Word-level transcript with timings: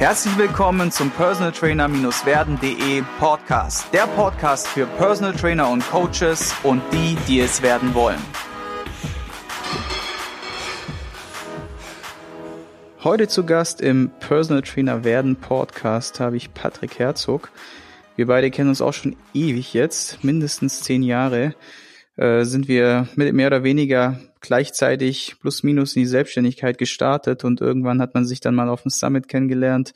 Herzlich 0.00 0.38
willkommen 0.38 0.90
zum 0.90 1.10
Personal 1.10 1.52
Trainer-werden.de 1.52 3.02
Podcast. 3.18 3.92
Der 3.92 4.06
Podcast 4.06 4.66
für 4.66 4.86
Personal 4.86 5.34
Trainer 5.34 5.68
und 5.68 5.86
Coaches 5.90 6.54
und 6.62 6.80
die, 6.90 7.18
die 7.28 7.40
es 7.40 7.60
werden 7.60 7.92
wollen. 7.92 8.16
Heute 13.04 13.28
zu 13.28 13.44
Gast 13.44 13.82
im 13.82 14.10
Personal 14.20 14.62
Trainer 14.62 15.04
werden 15.04 15.36
Podcast 15.36 16.18
habe 16.18 16.38
ich 16.38 16.54
Patrick 16.54 16.98
Herzog. 16.98 17.50
Wir 18.16 18.26
beide 18.26 18.50
kennen 18.50 18.70
uns 18.70 18.80
auch 18.80 18.94
schon 18.94 19.16
ewig 19.34 19.74
jetzt, 19.74 20.24
mindestens 20.24 20.80
zehn 20.80 21.02
Jahre. 21.02 21.54
Äh, 22.20 22.44
sind 22.44 22.68
wir 22.68 23.08
mit 23.16 23.32
mehr 23.32 23.46
oder 23.46 23.64
weniger 23.64 24.20
gleichzeitig 24.42 25.36
plus 25.40 25.62
minus 25.62 25.96
in 25.96 26.02
die 26.02 26.06
Selbstständigkeit 26.06 26.76
gestartet 26.76 27.44
und 27.44 27.62
irgendwann 27.62 28.02
hat 28.02 28.12
man 28.12 28.26
sich 28.26 28.40
dann 28.40 28.54
mal 28.54 28.68
auf 28.68 28.82
dem 28.82 28.90
Summit 28.90 29.26
kennengelernt, 29.26 29.94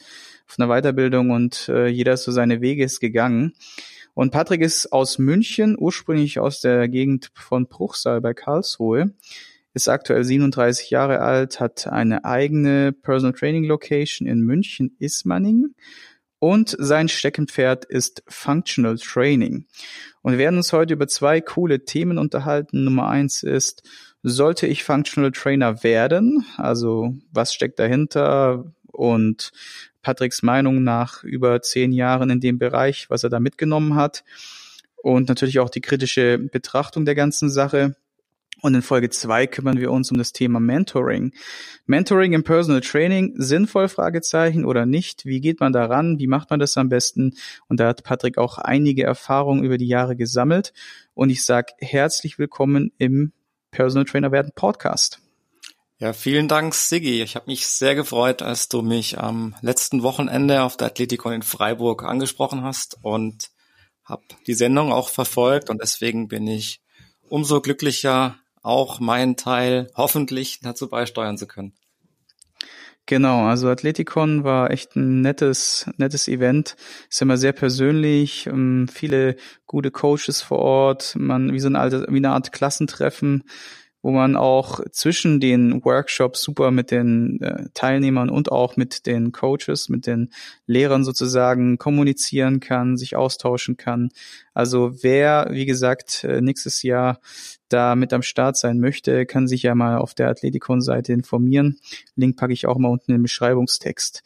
auf 0.48 0.58
einer 0.58 0.68
Weiterbildung 0.68 1.32
und 1.32 1.68
äh, 1.68 1.86
jeder 1.86 2.14
ist 2.14 2.24
so 2.24 2.32
seine 2.32 2.62
Wege 2.62 2.82
ist 2.82 3.00
gegangen. 3.00 3.52
Und 4.14 4.30
Patrick 4.30 4.62
ist 4.62 4.90
aus 4.90 5.18
München, 5.18 5.76
ursprünglich 5.78 6.38
aus 6.38 6.62
der 6.62 6.88
Gegend 6.88 7.30
von 7.34 7.66
Bruchsal 7.66 8.22
bei 8.22 8.32
Karlsruhe, 8.32 9.12
ist 9.74 9.88
aktuell 9.88 10.24
37 10.24 10.88
Jahre 10.88 11.20
alt, 11.20 11.60
hat 11.60 11.88
eine 11.88 12.24
eigene 12.24 12.92
Personal 12.92 13.34
Training 13.34 13.64
Location 13.64 14.26
in 14.26 14.40
München, 14.40 14.96
Ismaning 14.98 15.74
und 16.38 16.74
sein 16.78 17.08
Steckenpferd 17.08 17.84
ist 17.84 18.22
Functional 18.28 18.96
Training. 18.96 19.66
Und 20.24 20.32
wir 20.32 20.38
werden 20.38 20.56
uns 20.56 20.72
heute 20.72 20.94
über 20.94 21.06
zwei 21.06 21.42
coole 21.42 21.84
Themen 21.84 22.16
unterhalten. 22.16 22.82
Nummer 22.82 23.08
eins 23.08 23.42
ist, 23.42 23.82
sollte 24.22 24.66
ich 24.66 24.82
Functional 24.82 25.32
Trainer 25.32 25.84
werden? 25.84 26.46
Also 26.56 27.14
was 27.30 27.52
steckt 27.52 27.78
dahinter? 27.78 28.64
Und 28.86 29.52
Patricks 30.00 30.42
Meinung 30.42 30.82
nach 30.82 31.24
über 31.24 31.60
zehn 31.60 31.92
Jahren 31.92 32.30
in 32.30 32.40
dem 32.40 32.58
Bereich, 32.58 33.10
was 33.10 33.22
er 33.22 33.28
da 33.28 33.38
mitgenommen 33.38 33.96
hat. 33.96 34.24
Und 34.96 35.28
natürlich 35.28 35.60
auch 35.60 35.68
die 35.68 35.82
kritische 35.82 36.38
Betrachtung 36.38 37.04
der 37.04 37.14
ganzen 37.14 37.50
Sache. 37.50 37.94
Und 38.62 38.74
in 38.74 38.82
Folge 38.82 39.10
zwei 39.10 39.46
kümmern 39.46 39.78
wir 39.78 39.90
uns 39.90 40.10
um 40.10 40.18
das 40.18 40.32
Thema 40.32 40.60
Mentoring. 40.60 41.32
Mentoring 41.86 42.32
im 42.32 42.44
Personal 42.44 42.80
Training, 42.80 43.34
sinnvoll 43.36 43.88
Fragezeichen 43.88 44.64
oder 44.64 44.86
nicht? 44.86 45.26
Wie 45.26 45.40
geht 45.40 45.60
man 45.60 45.72
daran? 45.72 46.18
Wie 46.18 46.26
macht 46.26 46.50
man 46.50 46.60
das 46.60 46.76
am 46.76 46.88
besten? 46.88 47.34
Und 47.68 47.80
da 47.80 47.88
hat 47.88 48.04
Patrick 48.04 48.38
auch 48.38 48.58
einige 48.58 49.04
Erfahrungen 49.04 49.64
über 49.64 49.78
die 49.78 49.88
Jahre 49.88 50.16
gesammelt. 50.16 50.72
Und 51.14 51.30
ich 51.30 51.44
sage 51.44 51.72
herzlich 51.78 52.38
willkommen 52.38 52.92
im 52.98 53.32
Personal 53.70 54.04
Trainer 54.04 54.32
werden 54.32 54.52
Podcast. 54.54 55.20
Ja, 55.98 56.12
vielen 56.12 56.48
Dank, 56.48 56.74
Siggi. 56.74 57.22
Ich 57.22 57.36
habe 57.36 57.46
mich 57.46 57.66
sehr 57.66 57.94
gefreut, 57.94 58.42
als 58.42 58.68
du 58.68 58.82
mich 58.82 59.18
am 59.18 59.54
letzten 59.62 60.02
Wochenende 60.02 60.62
auf 60.62 60.76
der 60.76 60.88
Athletikon 60.88 61.32
in 61.32 61.42
Freiburg 61.42 62.02
angesprochen 62.02 62.62
hast 62.62 62.98
und 63.02 63.50
habe 64.04 64.22
die 64.46 64.54
Sendung 64.54 64.92
auch 64.92 65.08
verfolgt 65.08 65.70
und 65.70 65.80
deswegen 65.80 66.28
bin 66.28 66.46
ich 66.46 66.82
umso 67.28 67.60
glücklicher, 67.60 68.36
auch 68.64 68.98
meinen 68.98 69.36
Teil 69.36 69.90
hoffentlich 69.94 70.60
dazu 70.60 70.88
beisteuern 70.88 71.38
zu 71.38 71.46
können. 71.46 71.74
Genau, 73.06 73.44
also 73.44 73.68
Athletikon 73.68 74.44
war 74.44 74.70
echt 74.70 74.96
ein 74.96 75.20
nettes, 75.20 75.90
nettes 75.98 76.26
Event. 76.26 76.74
Ist 77.10 77.20
immer 77.20 77.36
sehr 77.36 77.52
persönlich, 77.52 78.46
ähm, 78.46 78.88
viele 78.90 79.36
gute 79.66 79.90
Coaches 79.90 80.40
vor 80.40 80.58
Ort, 80.58 81.14
man 81.16 81.52
wie 81.52 81.60
so 81.60 81.68
eine, 81.68 82.06
wie 82.08 82.16
eine 82.16 82.30
Art 82.30 82.52
Klassentreffen 82.52 83.44
wo 84.04 84.10
man 84.10 84.36
auch 84.36 84.80
zwischen 84.90 85.40
den 85.40 85.82
Workshops 85.82 86.42
super 86.42 86.70
mit 86.70 86.90
den 86.90 87.40
äh, 87.40 87.70
Teilnehmern 87.72 88.28
und 88.28 88.52
auch 88.52 88.76
mit 88.76 89.06
den 89.06 89.32
Coaches, 89.32 89.88
mit 89.88 90.06
den 90.06 90.30
Lehrern 90.66 91.04
sozusagen 91.04 91.78
kommunizieren 91.78 92.60
kann, 92.60 92.98
sich 92.98 93.16
austauschen 93.16 93.78
kann. 93.78 94.10
Also 94.52 95.02
wer, 95.02 95.48
wie 95.52 95.64
gesagt, 95.64 96.22
äh, 96.22 96.42
nächstes 96.42 96.82
Jahr 96.82 97.18
da 97.70 97.96
mit 97.96 98.12
am 98.12 98.20
Start 98.20 98.58
sein 98.58 98.78
möchte, 98.78 99.24
kann 99.24 99.48
sich 99.48 99.62
ja 99.62 99.74
mal 99.74 99.96
auf 99.96 100.12
der 100.12 100.28
Athletikon-Seite 100.28 101.14
informieren. 101.14 101.78
Link 102.14 102.36
packe 102.36 102.52
ich 102.52 102.66
auch 102.66 102.76
mal 102.76 102.90
unten 102.90 103.12
im 103.12 103.22
Beschreibungstext. 103.22 104.22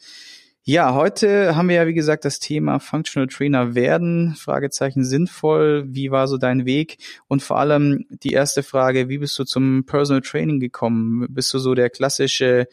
Ja, 0.71 0.93
heute 0.93 1.55
haben 1.55 1.67
wir 1.67 1.77
ja, 1.77 1.87
wie 1.87 1.95
gesagt, 1.95 2.25
das 2.25 2.37
Thema 2.37 2.77
Functional 2.77 3.25
Trainer 3.25 3.73
werden. 3.73 4.35
Fragezeichen 4.35 5.03
sinnvoll. 5.03 5.85
Wie 5.87 6.11
war 6.11 6.27
so 6.27 6.37
dein 6.37 6.63
Weg? 6.63 6.99
Und 7.27 7.41
vor 7.41 7.57
allem 7.57 8.05
die 8.11 8.33
erste 8.33 8.61
Frage, 8.61 9.09
wie 9.09 9.17
bist 9.17 9.39
du 9.39 9.45
zum 9.45 9.87
Personal 9.87 10.21
Training 10.21 10.59
gekommen? 10.59 11.25
Bist 11.31 11.51
du 11.55 11.57
so 11.57 11.73
der 11.73 11.89
klassische 11.89 12.67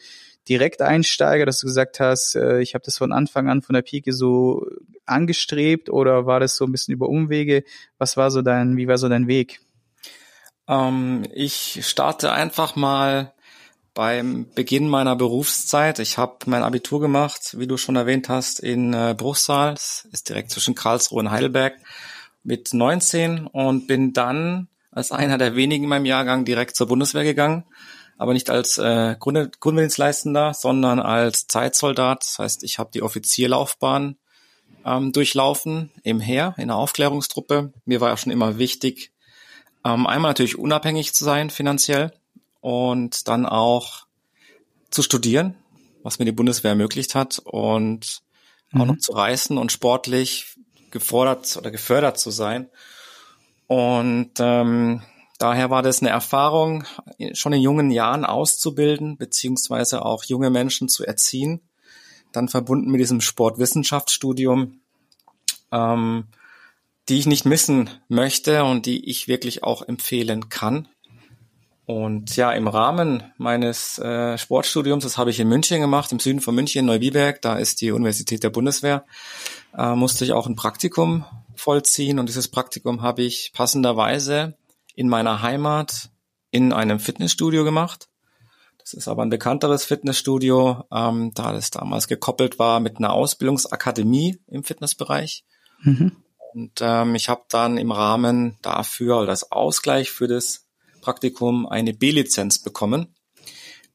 Direkteinsteiger, 0.47 1.47
dass 1.47 1.59
du 1.59 1.65
gesagt 1.65 1.99
hast, 1.99 2.35
äh, 2.35 2.61
ich 2.61 2.75
habe 2.75 2.85
das 2.85 2.99
von 2.99 3.11
Anfang 3.11 3.49
an 3.49 3.63
von 3.63 3.73
der 3.73 3.81
Pike 3.81 4.13
so 4.13 4.67
angestrebt 5.07 5.89
oder 5.89 6.27
war 6.27 6.39
das 6.39 6.55
so 6.55 6.65
ein 6.65 6.71
bisschen 6.71 6.93
über 6.93 7.09
Umwege? 7.09 7.63
Was 7.97 8.15
war 8.15 8.29
so 8.29 8.43
dein, 8.43 8.77
wie 8.77 8.87
war 8.87 8.99
so 8.99 9.09
dein 9.09 9.25
Weg? 9.25 9.59
Ähm, 10.67 11.23
ich 11.33 11.79
starte 11.81 12.31
einfach 12.31 12.75
mal 12.75 13.33
beim 13.97 14.45
Beginn 14.53 14.87
meiner 14.89 15.15
Berufszeit. 15.15 15.97
Ich 15.97 16.19
habe 16.19 16.37
mein 16.45 16.61
Abitur 16.61 17.01
gemacht, 17.01 17.55
wie 17.57 17.65
du 17.65 17.77
schon 17.77 17.95
erwähnt 17.95 18.29
hast, 18.29 18.59
in 18.59 18.93
äh, 18.93 19.15
Bruchsal, 19.17 19.73
das 19.73 20.07
ist 20.11 20.29
direkt 20.29 20.51
zwischen 20.51 20.75
Karlsruhe 20.75 21.21
und 21.21 21.31
Heidelberg, 21.31 21.73
mit 22.43 22.75
19 22.75 23.47
und 23.47 23.87
bin 23.87 24.13
dann 24.13 24.67
als 24.91 25.11
einer 25.11 25.39
der 25.39 25.55
wenigen 25.55 25.85
in 25.85 25.89
meinem 25.89 26.05
Jahrgang 26.05 26.45
direkt 26.45 26.75
zur 26.75 26.87
Bundeswehr 26.87 27.23
gegangen, 27.23 27.63
aber 28.19 28.33
nicht 28.33 28.51
als 28.51 28.77
äh, 28.77 29.15
Grund 29.19 29.59
Grundwehrdienstleistender, 29.59 30.53
sondern 30.53 30.99
als 30.99 31.47
Zeitsoldat. 31.47 32.21
Das 32.21 32.37
heißt, 32.37 32.63
ich 32.63 32.77
habe 32.77 32.91
die 32.93 33.01
Offizierlaufbahn 33.01 34.17
ähm, 34.85 35.11
durchlaufen 35.11 35.89
im 36.03 36.19
Heer, 36.19 36.53
in 36.59 36.67
der 36.67 36.77
Aufklärungstruppe. 36.77 37.73
Mir 37.85 37.99
war 37.99 38.09
ja 38.09 38.17
schon 38.17 38.31
immer 38.31 38.59
wichtig, 38.59 39.11
ähm, 39.83 40.05
einmal 40.05 40.29
natürlich 40.29 40.59
unabhängig 40.59 41.15
zu 41.15 41.25
sein 41.25 41.49
finanziell 41.49 42.11
und 42.67 43.29
dann 43.29 43.45
auch 43.45 44.07
zu 44.89 45.01
studieren, 45.01 45.55
was 46.03 46.19
mir 46.19 46.25
die 46.25 46.33
Bundeswehr 46.33 46.71
ermöglicht 46.71 47.15
hat 47.15 47.39
und 47.45 48.21
mhm. 48.71 48.81
auch 48.81 48.85
noch 48.87 48.97
zu 48.97 49.13
reisen 49.13 49.57
und 49.57 49.71
sportlich 49.71 50.57
gefordert 50.91 51.55
oder 51.55 51.71
gefördert 51.71 52.19
zu 52.19 52.29
sein. 52.29 52.69
Und 53.67 54.31
ähm, 54.39 55.01
daher 55.39 55.69
war 55.69 55.81
das 55.81 56.01
eine 56.01 56.09
Erfahrung, 56.09 56.83
schon 57.31 57.53
in 57.53 57.61
jungen 57.61 57.89
Jahren 57.89 58.25
auszubilden, 58.25 59.15
beziehungsweise 59.15 60.03
auch 60.03 60.25
junge 60.25 60.49
Menschen 60.49 60.89
zu 60.89 61.05
erziehen. 61.05 61.61
Dann 62.33 62.49
verbunden 62.49 62.91
mit 62.91 62.99
diesem 62.99 63.21
Sportwissenschaftsstudium, 63.21 64.81
ähm, 65.71 66.25
die 67.07 67.17
ich 67.17 67.27
nicht 67.27 67.45
missen 67.45 67.89
möchte 68.09 68.65
und 68.65 68.85
die 68.85 69.09
ich 69.09 69.29
wirklich 69.29 69.63
auch 69.63 69.87
empfehlen 69.87 70.49
kann. 70.49 70.89
Und 71.87 72.35
ja, 72.35 72.51
im 72.51 72.67
Rahmen 72.67 73.23
meines 73.37 73.97
äh, 73.97 74.37
Sportstudiums, 74.37 75.05
das 75.05 75.17
habe 75.17 75.29
ich 75.29 75.39
in 75.39 75.47
München 75.47 75.79
gemacht, 75.79 76.11
im 76.11 76.19
Süden 76.19 76.41
von 76.41 76.53
München, 76.53 76.85
Neubiberg, 76.85 77.41
da 77.41 77.55
ist 77.55 77.79
die 77.79 77.91
Universität 77.91 78.43
der 78.43 78.49
Bundeswehr, 78.49 79.05
äh, 79.73 79.95
musste 79.95 80.25
ich 80.25 80.33
auch 80.33 80.47
ein 80.47 80.57
Praktikum 80.57 81.23
vollziehen. 81.55 82.19
Und 82.19 82.27
dieses 82.27 82.49
Praktikum 82.49 83.03
habe 83.03 83.21
ich 83.21 83.53
passenderweise 83.55 84.57
in 84.95 85.07
meiner 85.07 85.41
Heimat 85.41 86.09
in 86.51 86.73
einem 86.73 86.99
Fitnessstudio 86.99 87.63
gemacht. 87.63 88.09
Das 88.79 88.93
ist 88.93 89.07
aber 89.07 89.21
ein 89.21 89.29
bekannteres 89.29 89.85
Fitnessstudio, 89.85 90.83
ähm, 90.91 91.31
da 91.35 91.53
das 91.53 91.71
damals 91.71 92.09
gekoppelt 92.09 92.59
war 92.59 92.81
mit 92.81 92.97
einer 92.97 93.13
Ausbildungsakademie 93.13 94.39
im 94.47 94.65
Fitnessbereich. 94.65 95.45
Mhm. 95.83 96.17
Und 96.53 96.81
ähm, 96.81 97.15
ich 97.15 97.29
habe 97.29 97.43
dann 97.47 97.77
im 97.77 97.93
Rahmen 97.93 98.57
dafür 98.61 99.21
oder 99.21 99.29
als 99.29 99.53
Ausgleich 99.53 100.11
für 100.11 100.27
das 100.27 100.66
Praktikum 101.07 101.65
eine 101.65 101.93
B-Lizenz 101.93 102.59
bekommen, 102.59 103.15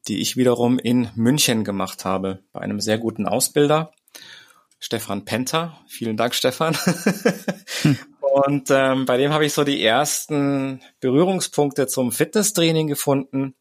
die 0.07 0.19
ich 0.19 0.35
wiederum 0.35 0.79
in 0.79 1.09
München 1.13 1.63
gemacht 1.63 2.05
habe, 2.05 2.39
bei 2.51 2.61
einem 2.61 2.79
sehr 2.79 2.97
guten 2.97 3.27
Ausbilder, 3.27 3.91
Stefan 4.79 5.23
Penter. 5.23 5.77
Vielen 5.87 6.17
Dank, 6.17 6.33
Stefan. 6.33 6.75
Hm. 7.83 7.99
Und 8.21 8.71
ähm, 8.71 9.05
bei 9.05 9.17
dem 9.17 9.31
habe 9.31 9.45
ich 9.45 9.53
so 9.53 9.63
die 9.63 9.85
ersten 9.85 10.81
Berührungspunkte 11.01 11.85
zum 11.85 12.11
Fitnesstraining 12.11 12.87
gefunden. 12.87 13.53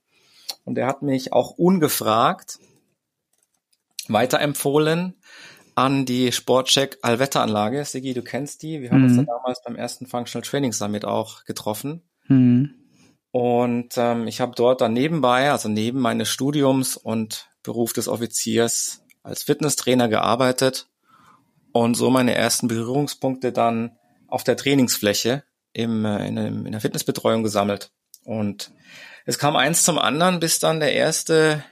Und 0.64 0.78
er 0.78 0.86
hat 0.86 1.02
mich 1.02 1.34
auch 1.34 1.50
ungefragt 1.50 2.58
weiterempfohlen 4.08 5.14
an 5.74 6.06
die 6.06 6.32
Sportcheck 6.32 6.96
Allwetteranlage. 7.02 7.84
Sigi, 7.84 8.14
du 8.14 8.22
kennst 8.22 8.62
die. 8.62 8.80
Wir 8.80 8.92
haben 8.92 9.02
mhm. 9.02 9.18
uns 9.18 9.26
da 9.26 9.34
damals 9.34 9.62
beim 9.62 9.76
ersten 9.76 10.06
Functional 10.06 10.48
Training 10.48 10.72
Summit 10.72 11.04
auch 11.04 11.44
getroffen. 11.44 12.00
Mhm. 12.28 12.81
Und 13.32 13.96
ähm, 13.96 14.26
ich 14.28 14.40
habe 14.40 14.52
dort 14.54 14.82
dann 14.82 14.92
nebenbei, 14.92 15.50
also 15.50 15.68
neben 15.68 16.00
meines 16.00 16.28
Studiums 16.28 16.96
und 16.96 17.50
Beruf 17.62 17.92
des 17.92 18.06
Offiziers 18.06 19.02
als 19.22 19.42
Fitnesstrainer 19.42 20.08
gearbeitet 20.08 20.88
und 21.72 21.94
so 21.94 22.10
meine 22.10 22.34
ersten 22.34 22.68
Berührungspunkte 22.68 23.50
dann 23.52 23.96
auf 24.28 24.44
der 24.44 24.56
Trainingsfläche 24.56 25.44
im, 25.72 26.04
äh, 26.04 26.28
in, 26.28 26.36
in 26.36 26.72
der 26.72 26.80
Fitnessbetreuung 26.80 27.42
gesammelt. 27.42 27.90
Und 28.24 28.70
es 29.24 29.38
kam 29.38 29.56
eins 29.56 29.84
zum 29.84 29.98
anderen, 29.98 30.38
bis 30.38 30.58
dann 30.58 30.80
der 30.80 30.92
erste 30.92 31.64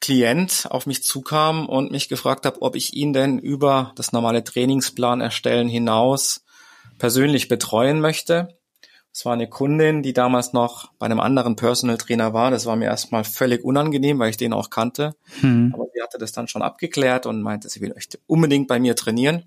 Klient 0.00 0.66
auf 0.68 0.84
mich 0.84 1.02
zukam 1.02 1.66
und 1.66 1.90
mich 1.90 2.10
gefragt 2.10 2.44
habe, 2.44 2.60
ob 2.60 2.76
ich 2.76 2.92
ihn 2.92 3.14
denn 3.14 3.38
über 3.38 3.92
das 3.96 4.12
normale 4.12 4.44
Trainingsplan 4.44 5.22
erstellen 5.22 5.68
hinaus 5.68 6.44
persönlich 6.98 7.48
betreuen 7.48 8.00
möchte. 8.00 8.58
Es 9.14 9.24
war 9.24 9.32
eine 9.32 9.48
Kundin, 9.48 10.02
die 10.02 10.12
damals 10.12 10.52
noch 10.52 10.90
bei 10.98 11.06
einem 11.06 11.20
anderen 11.20 11.54
Personal 11.54 11.98
Trainer 11.98 12.32
war. 12.32 12.50
Das 12.50 12.66
war 12.66 12.74
mir 12.74 12.86
erstmal 12.86 13.22
völlig 13.22 13.64
unangenehm, 13.64 14.18
weil 14.18 14.30
ich 14.30 14.36
den 14.36 14.52
auch 14.52 14.70
kannte. 14.70 15.14
Hm. 15.40 15.70
Aber 15.72 15.86
sie 15.94 16.02
hatte 16.02 16.18
das 16.18 16.32
dann 16.32 16.48
schon 16.48 16.62
abgeklärt 16.62 17.24
und 17.24 17.40
meinte, 17.40 17.68
sie 17.68 17.80
will 17.80 17.94
unbedingt 18.26 18.66
bei 18.66 18.80
mir 18.80 18.96
trainieren. 18.96 19.44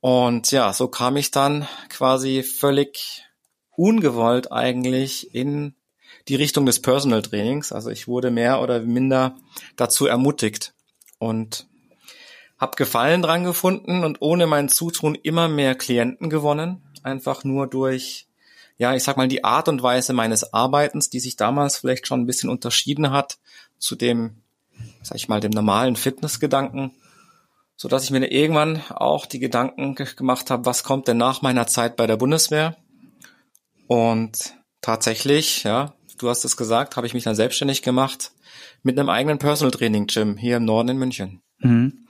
Und 0.00 0.50
ja, 0.50 0.72
so 0.72 0.88
kam 0.88 1.16
ich 1.16 1.30
dann 1.30 1.68
quasi 1.88 2.42
völlig 2.42 3.24
ungewollt 3.76 4.50
eigentlich 4.50 5.32
in 5.36 5.76
die 6.26 6.34
Richtung 6.34 6.66
des 6.66 6.82
Personal 6.82 7.22
Trainings. 7.22 7.70
Also 7.70 7.90
ich 7.90 8.08
wurde 8.08 8.32
mehr 8.32 8.60
oder 8.60 8.80
minder 8.80 9.36
dazu 9.76 10.06
ermutigt 10.06 10.74
und 11.20 11.68
habe 12.58 12.74
Gefallen 12.74 13.22
dran 13.22 13.44
gefunden 13.44 14.02
und 14.02 14.20
ohne 14.20 14.48
mein 14.48 14.68
Zutun 14.68 15.14
immer 15.14 15.46
mehr 15.46 15.76
Klienten 15.76 16.28
gewonnen. 16.28 16.82
Einfach 17.04 17.44
nur 17.44 17.68
durch, 17.68 18.26
ja, 18.80 18.94
ich 18.94 19.04
sag 19.04 19.18
mal, 19.18 19.28
die 19.28 19.44
Art 19.44 19.68
und 19.68 19.82
Weise 19.82 20.14
meines 20.14 20.54
Arbeitens, 20.54 21.10
die 21.10 21.20
sich 21.20 21.36
damals 21.36 21.76
vielleicht 21.76 22.06
schon 22.06 22.22
ein 22.22 22.26
bisschen 22.26 22.48
unterschieden 22.48 23.10
hat 23.10 23.38
zu 23.78 23.94
dem, 23.94 24.36
sag 25.02 25.16
ich 25.16 25.28
mal, 25.28 25.38
dem 25.38 25.50
normalen 25.50 25.96
Fitnessgedanken, 25.96 26.92
so 27.76 27.88
dass 27.88 28.04
ich 28.04 28.10
mir 28.10 28.26
irgendwann 28.32 28.82
auch 28.88 29.26
die 29.26 29.38
Gedanken 29.38 29.94
gemacht 29.94 30.50
habe, 30.50 30.64
was 30.64 30.82
kommt 30.82 31.08
denn 31.08 31.18
nach 31.18 31.42
meiner 31.42 31.66
Zeit 31.66 31.96
bei 31.96 32.06
der 32.06 32.16
Bundeswehr? 32.16 32.74
Und 33.86 34.54
tatsächlich, 34.80 35.62
ja, 35.64 35.92
du 36.16 36.30
hast 36.30 36.46
es 36.46 36.56
gesagt, 36.56 36.96
habe 36.96 37.06
ich 37.06 37.12
mich 37.12 37.24
dann 37.24 37.36
selbstständig 37.36 37.82
gemacht 37.82 38.32
mit 38.82 38.98
einem 38.98 39.10
eigenen 39.10 39.38
Personal 39.38 39.72
Training 39.72 40.06
Gym 40.06 40.38
hier 40.38 40.56
im 40.56 40.64
Norden 40.64 40.88
in 40.88 40.96
München. 40.96 41.42
Mhm. 41.58 42.06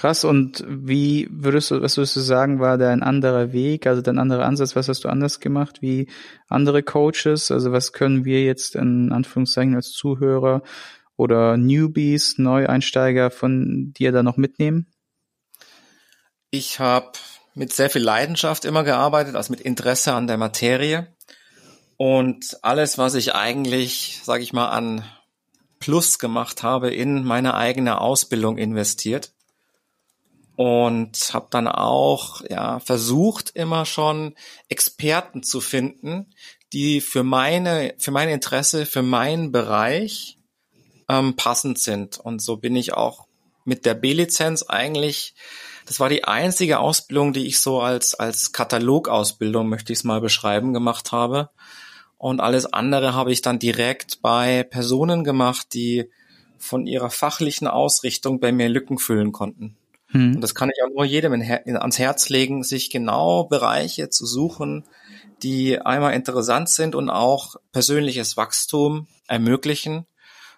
Krass. 0.00 0.24
Und 0.24 0.64
wie 0.66 1.28
würdest 1.30 1.70
du, 1.70 1.82
was 1.82 1.98
würdest 1.98 2.16
du 2.16 2.20
sagen, 2.20 2.58
war 2.58 2.78
dein 2.78 3.02
anderer 3.02 3.52
Weg, 3.52 3.86
also 3.86 4.00
dein 4.00 4.18
anderer 4.18 4.46
Ansatz? 4.46 4.74
Was 4.74 4.88
hast 4.88 5.04
du 5.04 5.10
anders 5.10 5.40
gemacht 5.40 5.82
wie 5.82 6.08
andere 6.48 6.82
Coaches? 6.82 7.50
Also 7.50 7.70
was 7.72 7.92
können 7.92 8.24
wir 8.24 8.42
jetzt 8.42 8.76
in 8.76 9.12
Anführungszeichen 9.12 9.74
als 9.74 9.92
Zuhörer 9.92 10.62
oder 11.18 11.58
Newbies, 11.58 12.38
Neueinsteiger 12.38 13.30
von 13.30 13.92
dir 13.92 14.10
da 14.10 14.22
noch 14.22 14.38
mitnehmen? 14.38 14.86
Ich 16.50 16.80
habe 16.80 17.12
mit 17.54 17.74
sehr 17.74 17.90
viel 17.90 18.02
Leidenschaft 18.02 18.64
immer 18.64 18.84
gearbeitet, 18.84 19.36
also 19.36 19.52
mit 19.52 19.60
Interesse 19.60 20.14
an 20.14 20.26
der 20.26 20.38
Materie. 20.38 21.08
Und 21.98 22.56
alles, 22.62 22.96
was 22.96 23.14
ich 23.16 23.34
eigentlich, 23.34 24.22
sage 24.24 24.42
ich 24.44 24.54
mal, 24.54 24.70
an 24.70 25.04
Plus 25.78 26.18
gemacht 26.18 26.62
habe, 26.62 26.90
in 26.90 27.22
meine 27.22 27.52
eigene 27.52 28.00
Ausbildung 28.00 28.56
investiert. 28.56 29.34
Und 30.62 31.32
habe 31.32 31.46
dann 31.50 31.68
auch 31.68 32.42
ja, 32.50 32.80
versucht, 32.80 33.50
immer 33.54 33.86
schon 33.86 34.34
Experten 34.68 35.42
zu 35.42 35.62
finden, 35.62 36.26
die 36.74 37.00
für 37.00 37.22
meine, 37.22 37.94
für 37.96 38.10
mein 38.10 38.28
Interesse, 38.28 38.84
für 38.84 39.02
meinen 39.02 39.52
Bereich 39.52 40.38
ähm, 41.08 41.34
passend 41.34 41.78
sind. 41.78 42.18
Und 42.18 42.42
so 42.42 42.58
bin 42.58 42.76
ich 42.76 42.92
auch 42.92 43.26
mit 43.64 43.86
der 43.86 43.94
B-Lizenz 43.94 44.62
eigentlich 44.62 45.34
das 45.90 45.98
war 45.98 46.08
die 46.08 46.22
einzige 46.22 46.78
Ausbildung, 46.78 47.32
die 47.32 47.48
ich 47.48 47.58
so 47.58 47.80
als, 47.80 48.14
als 48.14 48.52
Katalogausbildung, 48.52 49.68
möchte 49.68 49.92
ich 49.92 49.98
es 49.98 50.04
mal 50.04 50.20
beschreiben, 50.20 50.72
gemacht 50.72 51.10
habe. 51.10 51.50
Und 52.16 52.38
alles 52.38 52.72
andere 52.72 53.14
habe 53.14 53.32
ich 53.32 53.42
dann 53.42 53.58
direkt 53.58 54.22
bei 54.22 54.62
Personen 54.62 55.24
gemacht, 55.24 55.74
die 55.74 56.08
von 56.58 56.86
ihrer 56.86 57.10
fachlichen 57.10 57.66
Ausrichtung 57.66 58.38
bei 58.38 58.52
mir 58.52 58.68
Lücken 58.68 58.98
füllen 58.98 59.32
konnten. 59.32 59.78
Hm. 60.10 60.36
Und 60.36 60.40
das 60.40 60.54
kann 60.54 60.70
ich 60.70 60.82
auch 60.82 60.94
nur 60.94 61.04
jedem 61.04 61.32
ans 61.32 61.98
Herz 61.98 62.28
legen, 62.28 62.62
sich 62.62 62.90
genau 62.90 63.44
Bereiche 63.44 64.10
zu 64.10 64.26
suchen, 64.26 64.84
die 65.42 65.80
einmal 65.80 66.14
interessant 66.14 66.68
sind 66.68 66.94
und 66.94 67.10
auch 67.10 67.56
persönliches 67.72 68.36
Wachstum 68.36 69.06
ermöglichen 69.26 70.06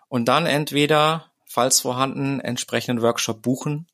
und 0.09 0.27
dann 0.27 0.47
entweder, 0.47 1.27
falls 1.45 1.81
vorhanden, 1.81 2.41
entsprechenden 2.41 3.03
Workshop 3.03 3.43
buchen 3.43 3.87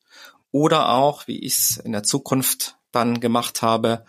oder 0.50 0.90
auch, 0.90 1.26
wie 1.26 1.38
ich 1.38 1.54
es 1.54 1.76
in 1.76 1.92
der 1.92 2.02
Zukunft 2.02 2.76
dann 2.92 3.20
gemacht 3.20 3.62
habe, 3.62 4.04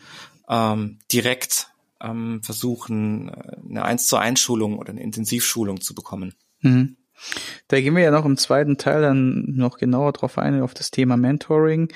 ähm, 0.47 0.99
direkt 1.11 1.69
ähm, 2.01 2.41
versuchen, 2.43 3.29
äh, 3.29 3.57
eine 3.69 3.83
1 3.83 4.07
zu 4.07 4.17
1 4.17 4.39
Schulung 4.39 4.77
oder 4.77 4.91
eine 4.91 5.03
Intensivschulung 5.03 5.81
zu 5.81 5.93
bekommen. 5.93 6.35
Mhm. 6.61 6.95
Da 7.67 7.79
gehen 7.79 7.95
wir 7.95 8.03
ja 8.03 8.11
noch 8.11 8.25
im 8.25 8.37
zweiten 8.37 8.77
Teil 8.77 9.01
dann 9.01 9.45
noch 9.47 9.77
genauer 9.77 10.13
drauf 10.13 10.37
ein, 10.37 10.61
auf 10.61 10.73
das 10.73 10.91
Thema 10.91 11.17
Mentoring. 11.17 11.91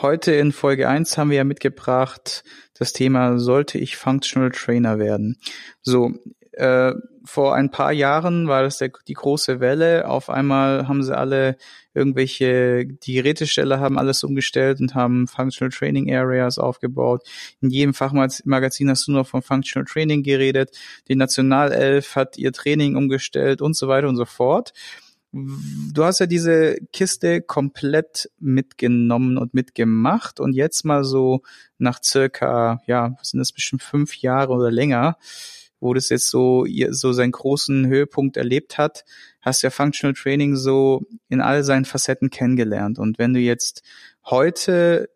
Heute 0.00 0.32
in 0.32 0.52
Folge 0.52 0.88
1 0.88 1.18
haben 1.18 1.30
wir 1.30 1.36
ja 1.36 1.44
mitgebracht 1.44 2.44
das 2.78 2.92
Thema, 2.92 3.38
sollte 3.38 3.78
ich 3.78 3.96
Functional 3.96 4.50
Trainer 4.50 4.98
werden? 4.98 5.38
So, 5.82 6.12
äh, 6.52 6.92
vor 7.24 7.54
ein 7.54 7.70
paar 7.70 7.92
Jahren 7.92 8.48
war 8.48 8.62
das 8.62 8.78
der, 8.78 8.90
die 9.08 9.14
große 9.14 9.60
Welle. 9.60 10.08
Auf 10.08 10.28
einmal 10.28 10.88
haben 10.88 11.02
sie 11.02 11.16
alle 11.16 11.56
irgendwelche, 11.94 12.86
die 12.86 13.14
Gerätesteller 13.14 13.80
haben 13.80 13.98
alles 13.98 14.24
umgestellt 14.24 14.80
und 14.80 14.94
haben 14.94 15.26
Functional 15.26 15.70
Training 15.70 16.12
Areas 16.14 16.58
aufgebaut. 16.58 17.22
In 17.60 17.70
jedem 17.70 17.94
Fachmagazin 17.94 18.90
hast 18.90 19.06
du 19.06 19.12
nur 19.12 19.24
von 19.24 19.42
Functional 19.42 19.86
Training 19.86 20.22
geredet. 20.22 20.76
Die 21.08 21.16
Nationalelf 21.16 22.16
hat 22.16 22.36
ihr 22.38 22.52
Training 22.52 22.96
umgestellt 22.96 23.62
und 23.62 23.76
so 23.76 23.88
weiter 23.88 24.08
und 24.08 24.16
so 24.16 24.24
fort. 24.24 24.72
Du 25.34 26.04
hast 26.04 26.18
ja 26.18 26.26
diese 26.26 26.76
Kiste 26.92 27.40
komplett 27.40 28.30
mitgenommen 28.38 29.38
und 29.38 29.54
mitgemacht 29.54 30.40
und 30.40 30.52
jetzt 30.52 30.84
mal 30.84 31.04
so 31.04 31.40
nach 31.78 32.02
circa, 32.02 32.82
ja, 32.86 33.16
sind 33.22 33.38
das 33.38 33.52
bestimmt 33.52 33.82
fünf 33.82 34.16
Jahre 34.16 34.52
oder 34.52 34.70
länger, 34.70 35.16
wo 35.82 35.94
das 35.94 36.08
jetzt 36.08 36.30
so, 36.30 36.64
so 36.90 37.12
seinen 37.12 37.32
großen 37.32 37.86
Höhepunkt 37.86 38.36
erlebt 38.36 38.78
hat, 38.78 39.04
hast 39.40 39.62
ja 39.62 39.70
Functional 39.70 40.14
Training 40.14 40.56
so 40.56 41.02
in 41.28 41.40
all 41.40 41.64
seinen 41.64 41.84
Facetten 41.84 42.30
kennengelernt. 42.30 42.98
Und 42.98 43.18
wenn 43.18 43.34
du 43.34 43.40
jetzt 43.40 43.82
heute 44.24 45.10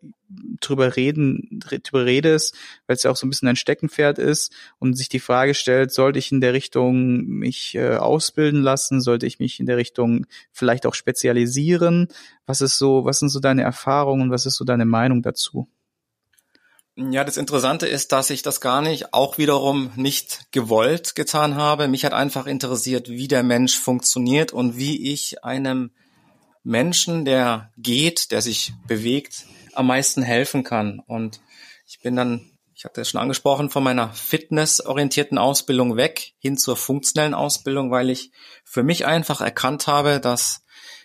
drüber 0.59 0.97
reden, 0.97 1.61
drüber 1.83 2.05
redest, 2.05 2.53
weil 2.85 2.97
es 2.97 3.03
ja 3.03 3.11
auch 3.11 3.15
so 3.15 3.25
ein 3.25 3.29
bisschen 3.29 3.45
dein 3.45 3.55
Steckenpferd 3.55 4.19
ist 4.19 4.51
und 4.77 4.95
sich 4.95 5.07
die 5.07 5.21
Frage 5.21 5.53
stellt, 5.53 5.93
sollte 5.93 6.19
ich 6.19 6.33
in 6.33 6.41
der 6.41 6.51
Richtung 6.53 7.25
mich 7.25 7.75
äh, 7.75 7.95
ausbilden 7.95 8.61
lassen, 8.61 8.99
sollte 8.99 9.25
ich 9.25 9.39
mich 9.39 9.61
in 9.61 9.65
der 9.65 9.77
Richtung 9.77 10.25
vielleicht 10.51 10.85
auch 10.85 10.93
spezialisieren? 10.93 12.09
Was 12.45 12.59
ist 12.59 12.77
so, 12.77 13.05
was 13.05 13.19
sind 13.19 13.29
so 13.29 13.39
deine 13.39 13.63
Erfahrungen, 13.63 14.31
was 14.31 14.45
ist 14.45 14.55
so 14.55 14.65
deine 14.65 14.85
Meinung 14.85 15.21
dazu? 15.21 15.69
Ja, 16.99 17.23
das 17.23 17.37
Interessante 17.37 17.85
ist, 17.85 18.11
dass 18.11 18.31
ich 18.31 18.41
das 18.41 18.59
gar 18.59 18.81
nicht, 18.81 19.13
auch 19.13 19.37
wiederum 19.37 19.91
nicht 19.95 20.47
gewollt 20.51 21.13
getan 21.13 21.53
habe. 21.53 21.87
Mich 21.87 22.03
hat 22.03 22.13
einfach 22.13 22.47
interessiert, 22.47 23.07
wie 23.07 23.27
der 23.27 23.43
Mensch 23.43 23.77
funktioniert 23.77 24.51
und 24.51 24.77
wie 24.77 25.13
ich 25.13 25.43
einem 25.43 25.91
Menschen, 26.63 27.23
der 27.23 27.71
geht, 27.77 28.31
der 28.31 28.41
sich 28.41 28.73
bewegt, 28.87 29.45
am 29.73 29.85
meisten 29.85 30.23
helfen 30.23 30.63
kann. 30.63 30.99
Und 31.05 31.39
ich 31.85 31.99
bin 31.99 32.15
dann, 32.15 32.49
ich 32.73 32.83
hatte 32.83 33.01
es 33.01 33.11
schon 33.11 33.21
angesprochen, 33.21 33.69
von 33.69 33.83
meiner 33.83 34.11
fitnessorientierten 34.13 35.37
Ausbildung 35.37 35.97
weg 35.97 36.33
hin 36.39 36.57
zur 36.57 36.75
funktionellen 36.75 37.35
Ausbildung, 37.35 37.91
weil 37.91 38.09
ich 38.09 38.31
für 38.63 38.81
mich 38.81 39.05
einfach 39.05 39.39
erkannt 39.39 39.85
habe, 39.85 40.19
dass 40.19 40.63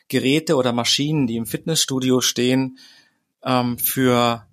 Geräte 0.08 0.56
oder 0.56 0.72
Maschinen, 0.72 1.26
die 1.26 1.37
im 1.37 1.44
Fitnessstudio 1.44 2.22
stehen, 2.22 2.78
ähm, 3.44 3.76
für 3.76 4.46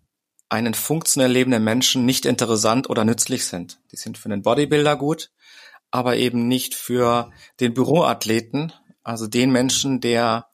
einen 0.50 0.74
funktionell 0.74 1.32
lebenden 1.32 1.64
Menschen 1.64 2.06
nicht 2.06 2.26
interessant 2.26 2.90
oder 2.90 3.06
nützlich 3.06 3.46
sind. 3.46 3.80
Die 3.92 3.98
sind 3.98 4.18
für 4.18 4.26
einen 4.26 4.42
Bodybuilder 4.42 4.96
gut, 4.96 5.32
aber 5.92 6.18
eben 6.18 6.48
nicht 6.48 6.74
für 6.74 7.32
den 7.60 7.74
Büroathleten, 7.74 8.74
also 9.04 9.28
den 9.28 9.52
Menschen, 9.52 10.02
der 10.02 10.48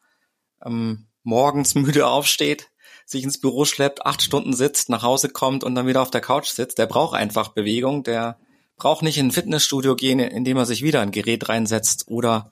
ähm, 0.64 1.08
morgens 1.24 1.75
müde 1.75 2.08
aufsteht, 2.08 2.70
sich 3.06 3.24
ins 3.24 3.40
Büro 3.40 3.66
schleppt, 3.66 4.06
acht 4.06 4.22
Stunden 4.22 4.54
sitzt, 4.54 4.90
nach 4.90 5.04
Hause 5.04 5.30
kommt 5.30 5.64
und 5.64 5.75
dann 5.75 5.88
wieder 5.88 6.02
auf 6.02 6.12
der 6.12 6.22
Couch 6.22 6.48
sitzt. 6.48 6.78
Der 6.78 6.88
braucht 6.88 7.16
einfach 7.16 7.50
Bewegung, 7.50 8.04
der 8.04 8.40
braucht 8.78 9.04
nicht 9.04 9.18
in 9.18 9.28
ein 9.28 9.32
Fitnessstudio 9.32 9.96
gehen, 9.96 10.20
indem 10.20 10.58
er 10.58 10.66
sich 10.66 10.82
wieder 10.82 11.02
ein 11.02 11.12
Gerät 11.12 11.48
reinsetzt 11.48 12.08
oder 12.08 12.52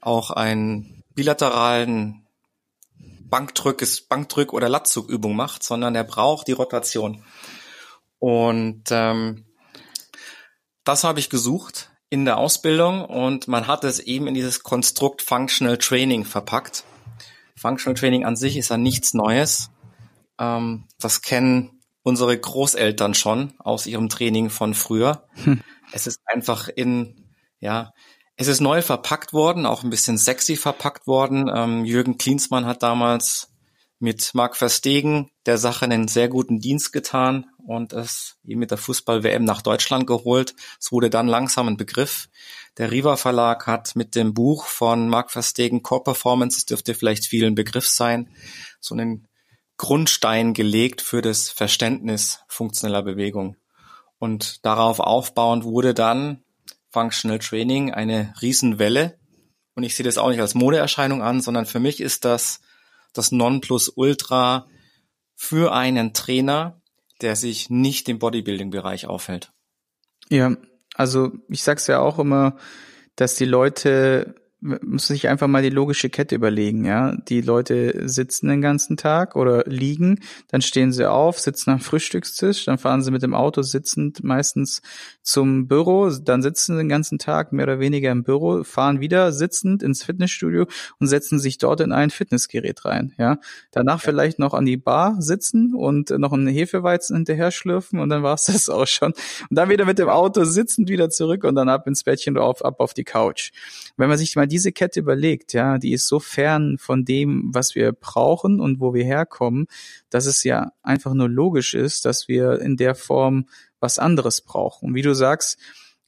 auch 0.00 0.30
einen 0.30 1.04
bilateralen 1.14 2.26
Bankdrück, 3.30 3.82
Bankdrück 4.08 4.52
oder 4.52 4.68
Latzugübung 4.68 5.34
macht, 5.34 5.62
sondern 5.62 5.94
er 5.94 6.04
braucht 6.04 6.48
die 6.48 6.52
Rotation. 6.52 7.24
Und 8.18 8.84
ähm, 8.90 9.46
das 10.84 11.04
habe 11.04 11.20
ich 11.20 11.30
gesucht 11.30 11.90
in 12.10 12.24
der 12.24 12.38
Ausbildung 12.38 13.04
und 13.04 13.48
man 13.48 13.66
hat 13.66 13.84
es 13.84 14.00
eben 14.00 14.26
in 14.26 14.34
dieses 14.34 14.62
Konstrukt 14.62 15.22
Functional 15.22 15.78
Training 15.78 16.24
verpackt. 16.24 16.84
Functional 17.56 17.94
Training 17.94 18.24
an 18.24 18.36
sich 18.36 18.56
ist 18.56 18.70
ja 18.70 18.76
nichts 18.76 19.14
Neues. 19.14 19.70
Ähm, 20.38 20.86
das 20.98 21.22
kennen 21.22 21.80
unsere 22.02 22.36
Großeltern 22.38 23.14
schon 23.14 23.54
aus 23.58 23.86
ihrem 23.86 24.08
Training 24.08 24.50
von 24.50 24.74
früher. 24.74 25.28
Hm. 25.44 25.60
Es 25.92 26.06
ist 26.06 26.20
einfach 26.24 26.68
in, 26.68 27.34
ja, 27.60 27.92
Es 28.40 28.48
ist 28.48 28.62
neu 28.62 28.80
verpackt 28.80 29.34
worden, 29.34 29.66
auch 29.66 29.84
ein 29.84 29.90
bisschen 29.90 30.16
sexy 30.16 30.56
verpackt 30.56 31.06
worden. 31.06 31.50
Ähm, 31.54 31.84
Jürgen 31.84 32.16
Klinsmann 32.16 32.64
hat 32.64 32.82
damals 32.82 33.52
mit 33.98 34.30
Marc 34.32 34.56
Verstegen 34.56 35.30
der 35.44 35.58
Sache 35.58 35.84
einen 35.84 36.08
sehr 36.08 36.30
guten 36.30 36.58
Dienst 36.58 36.90
getan 36.90 37.50
und 37.66 37.92
es 37.92 38.38
ihm 38.42 38.58
mit 38.58 38.70
der 38.70 38.78
Fußball-WM 38.78 39.44
nach 39.44 39.60
Deutschland 39.60 40.06
geholt. 40.06 40.54
Es 40.80 40.90
wurde 40.90 41.10
dann 41.10 41.28
langsam 41.28 41.68
ein 41.68 41.76
Begriff. 41.76 42.30
Der 42.78 42.90
Riva 42.90 43.16
Verlag 43.16 43.66
hat 43.66 43.94
mit 43.94 44.14
dem 44.14 44.32
Buch 44.32 44.64
von 44.64 45.10
Marc 45.10 45.30
Verstegen 45.30 45.82
Core 45.82 46.04
Performance, 46.04 46.60
das 46.60 46.64
dürfte 46.64 46.94
vielleicht 46.94 47.26
vielen 47.26 47.54
Begriff 47.54 47.88
sein, 47.88 48.30
so 48.80 48.94
einen 48.94 49.28
Grundstein 49.76 50.54
gelegt 50.54 51.02
für 51.02 51.20
das 51.20 51.50
Verständnis 51.50 52.40
funktioneller 52.48 53.02
Bewegung. 53.02 53.56
Und 54.18 54.64
darauf 54.64 54.98
aufbauend 54.98 55.64
wurde 55.64 55.92
dann 55.92 56.42
Functional 56.90 57.38
Training 57.38 57.92
eine 57.92 58.34
Riesenwelle. 58.40 59.18
Und 59.74 59.84
ich 59.84 59.94
sehe 59.94 60.04
das 60.04 60.18
auch 60.18 60.30
nicht 60.30 60.40
als 60.40 60.54
Modeerscheinung 60.54 61.22
an, 61.22 61.40
sondern 61.40 61.66
für 61.66 61.80
mich 61.80 62.00
ist 62.00 62.24
das 62.24 62.60
das 63.12 63.32
Nonplusultra 63.32 64.68
für 65.34 65.72
einen 65.72 66.12
Trainer, 66.14 66.80
der 67.20 67.36
sich 67.36 67.70
nicht 67.70 68.08
im 68.08 68.18
Bodybuilding-Bereich 68.18 69.06
aufhält. 69.06 69.52
Ja, 70.28 70.56
also 70.94 71.32
ich 71.48 71.62
sag's 71.62 71.86
ja 71.86 72.00
auch 72.00 72.18
immer, 72.18 72.56
dass 73.16 73.34
die 73.34 73.44
Leute 73.44 74.39
muss 74.60 75.06
sich 75.06 75.28
einfach 75.28 75.46
mal 75.46 75.62
die 75.62 75.70
logische 75.70 76.10
Kette 76.10 76.34
überlegen, 76.34 76.84
ja. 76.84 77.16
Die 77.28 77.40
Leute 77.40 78.08
sitzen 78.08 78.48
den 78.48 78.60
ganzen 78.60 78.96
Tag 78.98 79.34
oder 79.34 79.64
liegen, 79.66 80.20
dann 80.48 80.60
stehen 80.60 80.92
sie 80.92 81.08
auf, 81.08 81.38
sitzen 81.38 81.70
am 81.70 81.80
Frühstückstisch, 81.80 82.66
dann 82.66 82.76
fahren 82.76 83.02
sie 83.02 83.10
mit 83.10 83.22
dem 83.22 83.34
Auto 83.34 83.62
sitzend 83.62 84.22
meistens 84.22 84.82
zum 85.22 85.66
Büro, 85.66 86.10
dann 86.10 86.42
sitzen 86.42 86.74
sie 86.74 86.78
den 86.78 86.88
ganzen 86.90 87.18
Tag 87.18 87.52
mehr 87.52 87.64
oder 87.64 87.80
weniger 87.80 88.10
im 88.12 88.22
Büro, 88.22 88.62
fahren 88.64 89.00
wieder 89.00 89.32
sitzend 89.32 89.82
ins 89.82 90.02
Fitnessstudio 90.02 90.66
und 90.98 91.06
setzen 91.06 91.38
sich 91.38 91.56
dort 91.56 91.80
in 91.80 91.92
ein 91.92 92.10
Fitnessgerät 92.10 92.84
rein, 92.84 93.14
ja. 93.16 93.38
Danach 93.70 94.02
ja. 94.02 94.10
vielleicht 94.10 94.38
noch 94.38 94.52
an 94.52 94.66
die 94.66 94.76
Bar 94.76 95.16
sitzen 95.22 95.74
und 95.74 96.10
noch 96.10 96.34
einen 96.34 96.48
Hefeweizen 96.48 97.16
hinterher 97.16 97.50
schlürfen 97.50 97.98
und 97.98 98.10
dann 98.10 98.22
war's 98.22 98.44
das 98.52 98.68
auch 98.68 98.86
schon. 98.86 99.12
Und 99.48 99.56
dann 99.56 99.70
wieder 99.70 99.86
mit 99.86 99.98
dem 99.98 100.10
Auto 100.10 100.44
sitzend 100.44 100.90
wieder 100.90 101.08
zurück 101.08 101.44
und 101.44 101.54
dann 101.54 101.70
ab 101.70 101.86
ins 101.86 102.04
Bettchen 102.04 102.36
auf, 102.36 102.62
ab 102.62 102.80
auf 102.80 102.92
die 102.92 103.04
Couch. 103.04 103.52
Wenn 103.96 104.10
man 104.10 104.18
sich 104.18 104.36
mal 104.36 104.49
diese 104.50 104.72
Kette 104.72 105.00
überlegt, 105.00 105.52
ja, 105.52 105.78
die 105.78 105.92
ist 105.92 106.06
so 106.06 106.20
fern 106.20 106.76
von 106.78 107.04
dem, 107.04 107.50
was 107.52 107.74
wir 107.74 107.92
brauchen 107.92 108.60
und 108.60 108.80
wo 108.80 108.92
wir 108.92 109.04
herkommen, 109.04 109.66
dass 110.10 110.26
es 110.26 110.44
ja 110.44 110.72
einfach 110.82 111.14
nur 111.14 111.28
logisch 111.28 111.74
ist, 111.74 112.04
dass 112.04 112.28
wir 112.28 112.60
in 112.60 112.76
der 112.76 112.94
Form 112.94 113.46
was 113.80 113.98
anderes 113.98 114.42
brauchen. 114.42 114.90
Und 114.90 114.94
wie 114.94 115.02
du 115.02 115.14
sagst, 115.14 115.58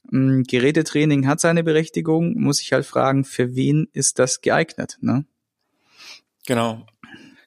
hm, 0.09 0.43
Gerätetraining 0.43 1.27
hat 1.27 1.39
seine 1.39 1.63
Berechtigung, 1.63 2.33
muss 2.39 2.61
ich 2.61 2.73
halt 2.73 2.85
fragen, 2.85 3.23
für 3.23 3.55
wen 3.55 3.87
ist 3.93 4.19
das 4.19 4.41
geeignet, 4.41 4.97
ne? 5.01 5.25
Genau. 6.45 6.85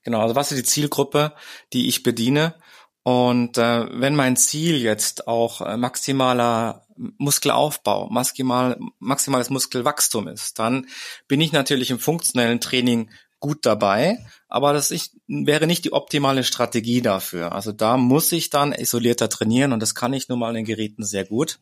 Genau, 0.04 0.22
also 0.22 0.36
was 0.36 0.52
ist 0.52 0.58
die 0.58 0.70
Zielgruppe, 0.70 1.32
die 1.72 1.88
ich 1.88 2.02
bediene? 2.02 2.54
Und 3.02 3.58
äh, 3.58 3.86
wenn 4.00 4.14
mein 4.14 4.36
Ziel 4.36 4.80
jetzt 4.80 5.28
auch 5.28 5.60
äh, 5.60 5.76
maximaler 5.76 6.85
Muskelaufbau, 6.96 8.08
maximal, 8.10 8.78
maximales 8.98 9.50
Muskelwachstum 9.50 10.28
ist, 10.28 10.58
dann 10.58 10.86
bin 11.28 11.40
ich 11.40 11.52
natürlich 11.52 11.90
im 11.90 11.98
funktionellen 11.98 12.60
Training 12.60 13.10
gut 13.40 13.66
dabei, 13.66 14.18
aber 14.48 14.72
das 14.72 14.90
ich, 14.90 15.10
wäre 15.26 15.66
nicht 15.66 15.84
die 15.84 15.92
optimale 15.92 16.44
Strategie 16.44 17.02
dafür. 17.02 17.52
Also 17.52 17.72
da 17.72 17.96
muss 17.96 18.32
ich 18.32 18.50
dann 18.50 18.72
isolierter 18.72 19.28
trainieren 19.28 19.72
und 19.72 19.80
das 19.80 19.94
kann 19.94 20.12
ich 20.12 20.28
nun 20.28 20.38
mal 20.38 20.50
in 20.50 20.56
den 20.56 20.64
Geräten 20.64 21.04
sehr 21.04 21.24
gut. 21.24 21.58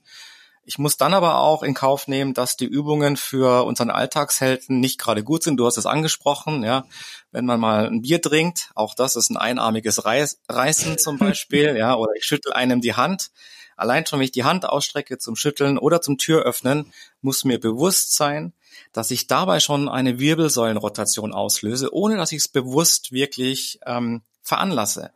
Ich 0.66 0.78
muss 0.78 0.96
dann 0.96 1.12
aber 1.12 1.40
auch 1.40 1.62
in 1.62 1.74
Kauf 1.74 2.08
nehmen, 2.08 2.32
dass 2.32 2.56
die 2.56 2.64
Übungen 2.64 3.16
für 3.16 3.64
unseren 3.64 3.90
Alltagshelden 3.90 4.80
nicht 4.80 4.98
gerade 4.98 5.22
gut 5.22 5.42
sind. 5.42 5.58
Du 5.58 5.66
hast 5.66 5.76
es 5.76 5.84
angesprochen, 5.84 6.64
ja. 6.64 6.86
Wenn 7.32 7.44
man 7.44 7.60
mal 7.60 7.86
ein 7.86 8.00
Bier 8.00 8.22
trinkt, 8.22 8.70
auch 8.74 8.94
das 8.94 9.16
ist 9.16 9.30
ein 9.30 9.36
einarmiges 9.36 10.06
Reiß, 10.06 10.40
Reißen 10.48 10.98
zum 10.98 11.18
Beispiel, 11.18 11.76
ja, 11.78 11.94
oder 11.96 12.12
ich 12.16 12.24
schüttel 12.24 12.52
einem 12.54 12.80
die 12.80 12.94
Hand. 12.94 13.30
Allein 13.76 14.06
schon, 14.06 14.18
wenn 14.18 14.24
ich 14.24 14.32
die 14.32 14.44
Hand 14.44 14.68
ausstrecke 14.68 15.18
zum 15.18 15.36
Schütteln 15.36 15.78
oder 15.78 16.00
zum 16.00 16.18
Tür 16.18 16.42
öffnen, 16.42 16.92
muss 17.20 17.44
mir 17.44 17.58
bewusst 17.58 18.14
sein, 18.14 18.52
dass 18.92 19.10
ich 19.10 19.26
dabei 19.26 19.60
schon 19.60 19.88
eine 19.88 20.18
Wirbelsäulenrotation 20.18 21.32
auslöse, 21.32 21.94
ohne 21.94 22.16
dass 22.16 22.32
ich 22.32 22.38
es 22.38 22.48
bewusst 22.48 23.12
wirklich 23.12 23.80
ähm, 23.86 24.22
veranlasse. 24.42 25.10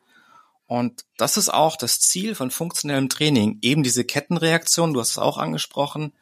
Und 0.67 1.05
das 1.17 1.37
ist 1.37 1.49
auch 1.49 1.77
das 1.77 2.00
Ziel 2.00 2.35
von 2.35 2.50
funktionellem 2.50 3.09
Training, 3.09 3.59
eben 3.62 3.83
diese 3.83 4.05
Kettenreaktion, 4.05 4.93
du 4.93 5.00
hast 5.00 5.12
es 5.12 5.19
auch 5.19 5.38
angesprochen, 5.38 6.12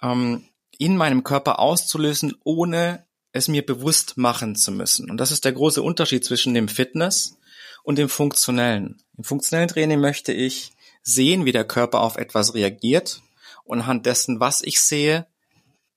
ähm, 0.00 0.48
in 0.78 0.96
meinem 0.96 1.24
Körper 1.24 1.58
auszulösen, 1.58 2.34
ohne 2.42 3.04
es 3.32 3.48
mir 3.48 3.64
bewusst 3.64 4.16
machen 4.16 4.56
zu 4.56 4.72
müssen. 4.72 5.10
Und 5.10 5.18
das 5.18 5.30
ist 5.30 5.44
der 5.44 5.52
große 5.52 5.82
Unterschied 5.82 6.24
zwischen 6.24 6.54
dem 6.54 6.68
Fitness 6.68 7.36
und 7.82 7.98
dem 7.98 8.08
funktionellen. 8.08 9.02
Im 9.16 9.24
funktionellen 9.24 9.68
Training 9.68 10.00
möchte 10.00 10.32
ich 10.32 10.72
sehen, 11.02 11.44
wie 11.44 11.52
der 11.52 11.64
Körper 11.64 12.00
auf 12.00 12.16
etwas 12.16 12.54
reagiert 12.54 13.22
und 13.64 13.80
anhand 13.80 14.06
dessen, 14.06 14.40
was 14.40 14.62
ich 14.62 14.80
sehe, 14.80 15.26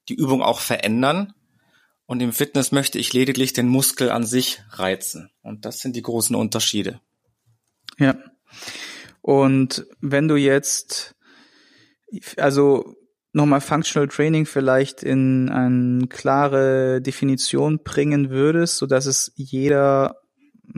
die 0.09 0.15
Übung 0.15 0.41
auch 0.41 0.59
verändern. 0.59 1.33
Und 2.05 2.21
im 2.21 2.33
Fitness 2.33 2.71
möchte 2.71 2.99
ich 2.99 3.13
lediglich 3.13 3.53
den 3.53 3.67
Muskel 3.67 4.11
an 4.11 4.25
sich 4.25 4.61
reizen. 4.69 5.31
Und 5.41 5.65
das 5.65 5.79
sind 5.79 5.95
die 5.95 6.03
großen 6.03 6.35
Unterschiede. 6.35 6.99
Ja. 7.97 8.15
Und 9.21 9.87
wenn 10.01 10.27
du 10.27 10.35
jetzt, 10.35 11.15
also 12.37 12.95
nochmal 13.33 13.61
Functional 13.61 14.07
Training 14.07 14.45
vielleicht 14.45 15.03
in 15.03 15.49
eine 15.49 16.07
klare 16.07 17.01
Definition 17.01 17.79
bringen 17.83 18.29
würdest, 18.29 18.77
so 18.77 18.85
dass 18.85 19.07
es 19.07 19.31
jeder, 19.35 20.21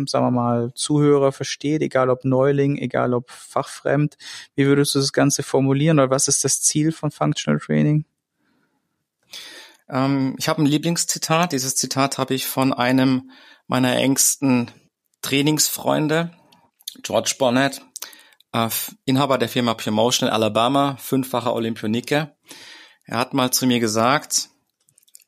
sagen 0.08 0.26
wir 0.26 0.32
mal, 0.32 0.74
Zuhörer 0.74 1.32
versteht, 1.32 1.82
egal 1.82 2.10
ob 2.10 2.26
Neuling, 2.26 2.78
egal 2.78 3.14
ob 3.14 3.30
fachfremd, 3.30 4.18
wie 4.56 4.66
würdest 4.66 4.96
du 4.96 5.00
das 5.00 5.14
Ganze 5.14 5.44
formulieren 5.44 6.00
oder 6.00 6.10
was 6.10 6.28
ist 6.28 6.44
das 6.44 6.62
Ziel 6.62 6.92
von 6.92 7.12
Functional 7.12 7.60
Training? 7.60 8.06
Ähm, 9.90 10.36
ich 10.38 10.50
habe 10.50 10.62
ein 10.62 10.66
Lieblingszitat. 10.66 11.52
Dieses 11.52 11.76
Zitat 11.76 12.18
habe 12.18 12.34
ich 12.34 12.48
von 12.48 12.74
einem 12.74 13.32
meiner 13.68 13.96
engsten 13.98 14.72
Trainingsfreunde, 15.22 16.32
George 17.04 17.36
Bonnet, 17.38 17.82
äh, 18.54 18.70
Inhaber 19.06 19.38
der 19.38 19.50
Firma 19.50 19.74
Promotion 19.74 20.28
in 20.28 20.34
Alabama, 20.34 20.98
fünffacher 20.98 21.54
Olympionike. 21.54 22.36
Er 23.06 23.18
hat 23.18 23.34
mal 23.34 23.52
zu 23.52 23.68
mir 23.68 23.80
gesagt, 23.80 24.50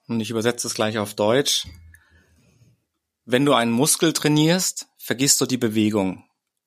und 0.08 0.20
ich 0.20 0.32
übersetze 0.32 0.68
es 0.68 0.74
gleich 0.74 0.98
auf 0.98 1.14
Deutsch, 1.14 1.68
wenn 3.32 3.46
du 3.46 3.54
einen 3.54 3.72
Muskel 3.72 4.14
trainierst, 4.14 4.88
vergisst 4.98 5.40
du 5.40 5.46
die 5.46 5.58
Bewegung. 5.58 6.24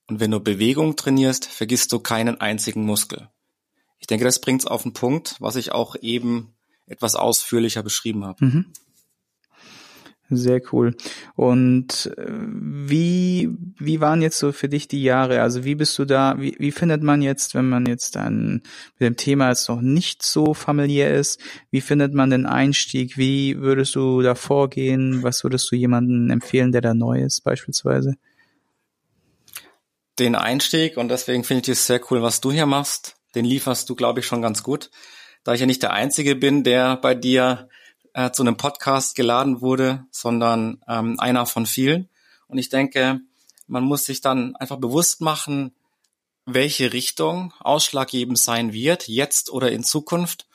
Und 0.06 0.20
wenn 0.20 0.30
du 0.30 0.38
Bewegung 0.38 0.94
trainierst, 0.94 1.46
vergisst 1.46 1.92
du 1.92 1.98
keinen 1.98 2.40
einzigen 2.40 2.84
Muskel. 2.84 3.30
Ich 3.98 4.06
denke, 4.06 4.24
das 4.24 4.40
bringt 4.40 4.62
es 4.62 4.66
auf 4.66 4.82
den 4.82 4.92
Punkt, 4.92 5.36
was 5.40 5.56
ich 5.56 5.72
auch 5.72 5.96
eben 6.00 6.54
etwas 6.86 7.16
ausführlicher 7.16 7.82
beschrieben 7.82 8.24
habe. 8.24 8.44
Mhm. 8.44 8.72
Sehr 10.34 10.62
cool. 10.72 10.96
Und 11.36 12.10
äh, 12.16 12.24
wie, 12.26 13.50
wie 13.78 14.00
waren 14.00 14.22
jetzt 14.22 14.38
so 14.38 14.50
für 14.50 14.70
dich 14.70 14.88
die 14.88 15.02
Jahre? 15.02 15.42
Also 15.42 15.64
wie 15.64 15.74
bist 15.74 15.98
du 15.98 16.06
da, 16.06 16.40
wie, 16.40 16.56
wie 16.58 16.72
findet 16.72 17.02
man 17.02 17.20
jetzt, 17.20 17.54
wenn 17.54 17.68
man 17.68 17.84
jetzt 17.84 18.16
dann 18.16 18.62
mit 18.98 19.06
dem 19.06 19.16
Thema 19.18 19.50
jetzt 19.50 19.68
noch 19.68 19.82
nicht 19.82 20.22
so 20.22 20.54
familiär 20.54 21.12
ist, 21.12 21.38
wie 21.70 21.82
findet 21.82 22.14
man 22.14 22.30
den 22.30 22.46
Einstieg? 22.46 23.18
Wie 23.18 23.58
würdest 23.58 23.94
du 23.94 24.22
da 24.22 24.34
vorgehen? 24.34 25.22
Was 25.22 25.44
würdest 25.44 25.70
du 25.70 25.76
jemandem 25.76 26.30
empfehlen, 26.30 26.72
der 26.72 26.80
da 26.80 26.94
neu 26.94 27.22
ist 27.22 27.42
beispielsweise? 27.42 28.14
Den 30.18 30.34
Einstieg, 30.34 30.96
und 30.96 31.10
deswegen 31.10 31.44
finde 31.44 31.62
ich 31.62 31.68
es 31.68 31.86
sehr 31.86 32.00
cool, 32.10 32.22
was 32.22 32.40
du 32.40 32.52
hier 32.52 32.66
machst, 32.66 33.16
den 33.34 33.44
lieferst 33.44 33.88
du, 33.90 33.94
glaube 33.94 34.20
ich, 34.20 34.26
schon 34.26 34.40
ganz 34.40 34.62
gut. 34.62 34.90
Da 35.44 35.52
ich 35.52 35.60
ja 35.60 35.66
nicht 35.66 35.82
der 35.82 35.92
Einzige 35.92 36.36
bin, 36.36 36.64
der 36.64 36.96
bei 36.96 37.14
dir 37.14 37.68
äh, 38.14 38.30
zu 38.30 38.42
einem 38.42 38.56
Podcast 38.56 39.14
geladen 39.14 39.60
wurde, 39.60 40.04
sondern 40.10 40.82
ähm, 40.88 41.18
einer 41.18 41.46
von 41.46 41.66
vielen. 41.66 42.08
Und 42.48 42.58
ich 42.58 42.68
denke, 42.68 43.20
man 43.66 43.84
muss 43.84 44.04
sich 44.04 44.20
dann 44.20 44.56
einfach 44.56 44.76
bewusst 44.76 45.20
machen, 45.20 45.74
welche 46.44 46.92
Richtung 46.92 47.52
ausschlaggebend 47.60 48.38
sein 48.38 48.72
wird, 48.72 49.08
jetzt 49.08 49.50
oder 49.50 49.70
in 49.70 49.84
Zukunft, 49.84 50.46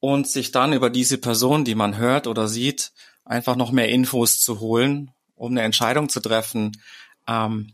und 0.00 0.28
sich 0.28 0.52
dann 0.52 0.74
über 0.74 0.90
diese 0.90 1.16
Person, 1.16 1.64
die 1.64 1.74
man 1.74 1.96
hört 1.96 2.26
oder 2.26 2.46
sieht, 2.46 2.92
einfach 3.24 3.56
noch 3.56 3.72
mehr 3.72 3.88
Infos 3.88 4.42
zu 4.42 4.60
holen, 4.60 5.10
um 5.34 5.52
eine 5.52 5.62
Entscheidung 5.62 6.10
zu 6.10 6.20
treffen. 6.20 6.72
Ähm, 7.26 7.72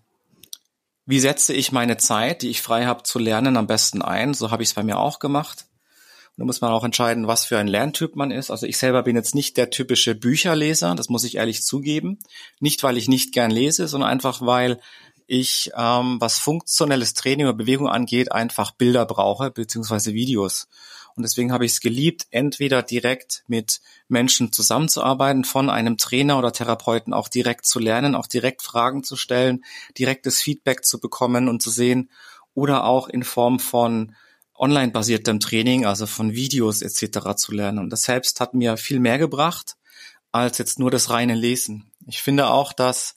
wie 1.07 1.19
setze 1.19 1.53
ich 1.53 1.73
meine 1.73 1.97
Zeit, 1.97 2.43
die 2.43 2.51
ich 2.51 2.63
frei 2.63 2.87
habe 2.87 3.03
zu 3.03 3.19
lernen, 3.19 3.57
am 3.57 3.67
besten 3.67 4.01
ein? 4.01 4.33
So 4.33 4.53
habe 4.53 4.63
ich 4.63 4.69
es 4.69 4.75
bei 4.75 4.85
mir 4.85 5.01
auch 5.01 5.19
gemacht. 5.19 5.67
Da 6.41 6.47
muss 6.47 6.63
man 6.63 6.73
auch 6.73 6.85
entscheiden, 6.85 7.27
was 7.27 7.45
für 7.45 7.59
ein 7.59 7.69
Lerntyp 7.69 8.17
man 8.17 8.31
ist. 8.31 8.51
Also 8.51 8.65
ich 8.65 8.79
selber 8.79 9.03
bin 9.03 9.15
jetzt 9.15 9.35
nicht 9.35 9.59
der 9.59 9.69
typische 9.69 10.15
Bücherleser, 10.15 10.95
das 10.95 11.11
muss 11.11 11.25
ich 11.25 11.35
ehrlich 11.35 11.63
zugeben. 11.63 12.19
Nicht, 12.61 12.83
weil 12.83 12.97
ich 12.97 13.09
nicht 13.09 13.35
gern 13.35 13.51
lese, 13.51 13.87
sondern 13.87 14.09
einfach, 14.09 14.41
weil 14.41 14.81
ich, 15.27 15.71
ähm, 15.77 16.17
was 16.19 16.39
funktionelles 16.39 17.13
Training 17.13 17.45
oder 17.45 17.59
Bewegung 17.59 17.89
angeht, 17.89 18.33
einfach 18.33 18.71
Bilder 18.71 19.05
brauche, 19.05 19.51
beziehungsweise 19.51 20.15
Videos. 20.15 20.67
Und 21.15 21.25
deswegen 21.25 21.53
habe 21.53 21.67
ich 21.67 21.73
es 21.73 21.81
geliebt, 21.81 22.27
entweder 22.31 22.83
direkt 22.83 23.45
mit 23.47 23.83
Menschen 24.09 24.51
zusammenzuarbeiten, 24.51 25.45
von 25.45 25.69
einem 25.69 25.99
Trainer 25.99 26.39
oder 26.39 26.55
Therapeuten 26.55 27.13
auch 27.13 27.29
direkt 27.29 27.67
zu 27.67 27.79
lernen, 27.79 28.15
auch 28.15 28.27
direkt 28.27 28.63
Fragen 28.63 29.05
zu 29.05 29.17
stellen, 29.17 29.63
direktes 29.99 30.41
Feedback 30.41 30.87
zu 30.87 31.01
bekommen 31.01 31.51
und 31.51 31.61
zu 31.61 31.69
sehen, 31.69 32.09
oder 32.55 32.85
auch 32.85 33.09
in 33.09 33.25
Form 33.25 33.59
von 33.59 34.15
online-basiertem 34.61 35.41
Training, 35.41 35.87
also 35.87 36.07
von 36.07 36.35
Videos 36.35 36.83
etc. 36.83 37.35
zu 37.37 37.53
lernen. 37.53 37.79
Und 37.79 37.91
das 37.91 38.03
selbst 38.03 38.41
hat 38.41 38.55
mir 38.55 38.77
viel 38.77 39.01
mehr 39.01 39.19
gebracht 39.19 39.77
als 40.33 40.59
jetzt 40.59 40.79
nur 40.79 40.91
das 40.91 41.11
reine 41.11 41.35
Lesen. 41.35 41.91
Ich 42.07 42.23
finde 42.23 42.49
auch, 42.49 42.73
dass 42.73 43.17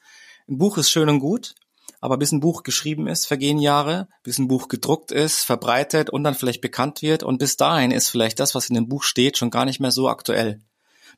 ein 0.50 0.58
Buch 0.58 0.78
ist 0.78 0.90
schön 0.90 1.10
und 1.10 1.20
gut, 1.20 1.54
aber 2.02 2.18
bis 2.18 2.32
ein 2.32 2.40
Buch 2.40 2.64
geschrieben 2.64 3.08
ist, 3.08 3.28
vergehen 3.28 3.60
Jahre, 3.60 4.08
bis 4.24 4.40
ein 4.40 4.48
Buch 4.48 4.68
gedruckt 4.68 5.12
ist, 5.12 5.44
verbreitet 5.44 6.10
und 6.10 6.24
dann 6.24 6.36
vielleicht 6.36 6.62
bekannt 6.62 7.02
wird 7.02 7.24
und 7.24 7.38
bis 7.38 7.56
dahin 7.56 7.92
ist 7.92 8.10
vielleicht 8.10 8.40
das, 8.40 8.56
was 8.56 8.70
in 8.70 8.76
dem 8.76 8.90
Buch 8.90 9.04
steht, 9.04 9.38
schon 9.38 9.52
gar 9.52 9.66
nicht 9.66 9.80
mehr 9.80 9.92
so 9.92 10.10
aktuell. 10.10 10.60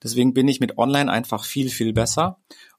Deswegen 0.04 0.34
bin 0.34 0.48
ich 0.48 0.60
mit 0.60 0.78
Online 0.78 1.12
einfach 1.12 1.46
viel, 1.46 1.70
viel 1.70 1.94
besser. 1.94 2.38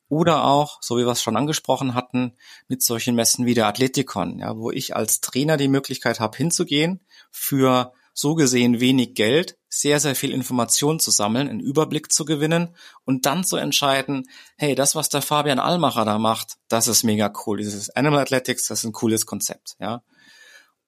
Oder 0.08 0.44
auch, 0.44 0.78
so 0.82 0.98
wie 0.98 1.04
wir 1.04 1.10
es 1.10 1.22
schon 1.22 1.36
angesprochen 1.36 1.94
hatten, 1.94 2.34
mit 2.68 2.80
solchen 2.82 3.16
Messen 3.16 3.44
wie 3.44 3.54
der 3.54 3.66
Athletikon, 3.66 4.38
ja, 4.38 4.56
wo 4.56 4.70
ich 4.70 4.94
als 4.94 5.20
Trainer 5.20 5.56
die 5.56 5.66
Möglichkeit 5.66 6.20
habe, 6.20 6.36
hinzugehen, 6.36 7.00
für 7.36 7.92
so 8.14 8.34
gesehen 8.34 8.80
wenig 8.80 9.14
Geld, 9.14 9.58
sehr, 9.68 10.00
sehr 10.00 10.14
viel 10.14 10.32
Information 10.32 10.98
zu 10.98 11.10
sammeln, 11.10 11.48
einen 11.48 11.60
Überblick 11.60 12.10
zu 12.10 12.24
gewinnen 12.24 12.74
und 13.04 13.26
dann 13.26 13.44
zu 13.44 13.56
entscheiden, 13.56 14.26
hey, 14.56 14.74
das, 14.74 14.94
was 14.94 15.10
der 15.10 15.20
Fabian 15.20 15.58
Allmacher 15.58 16.06
da 16.06 16.18
macht, 16.18 16.56
das 16.68 16.88
ist 16.88 17.04
mega 17.04 17.30
cool. 17.46 17.58
Dieses 17.58 17.90
Animal 17.90 18.20
Athletics, 18.20 18.68
das 18.68 18.80
ist 18.80 18.84
ein 18.84 18.92
cooles 18.92 19.26
Konzept, 19.26 19.76
ja. 19.78 20.02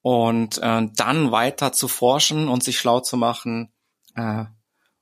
Und 0.01 0.59
äh, 0.59 0.87
dann 0.97 1.33
weiter 1.33 1.73
zu 1.73 1.87
forschen 1.87 2.49
und 2.49 2.65
sich 2.65 2.79
schlau 2.79 3.01
zu 3.01 3.19
machen, 3.19 3.71
äh, 4.15 4.45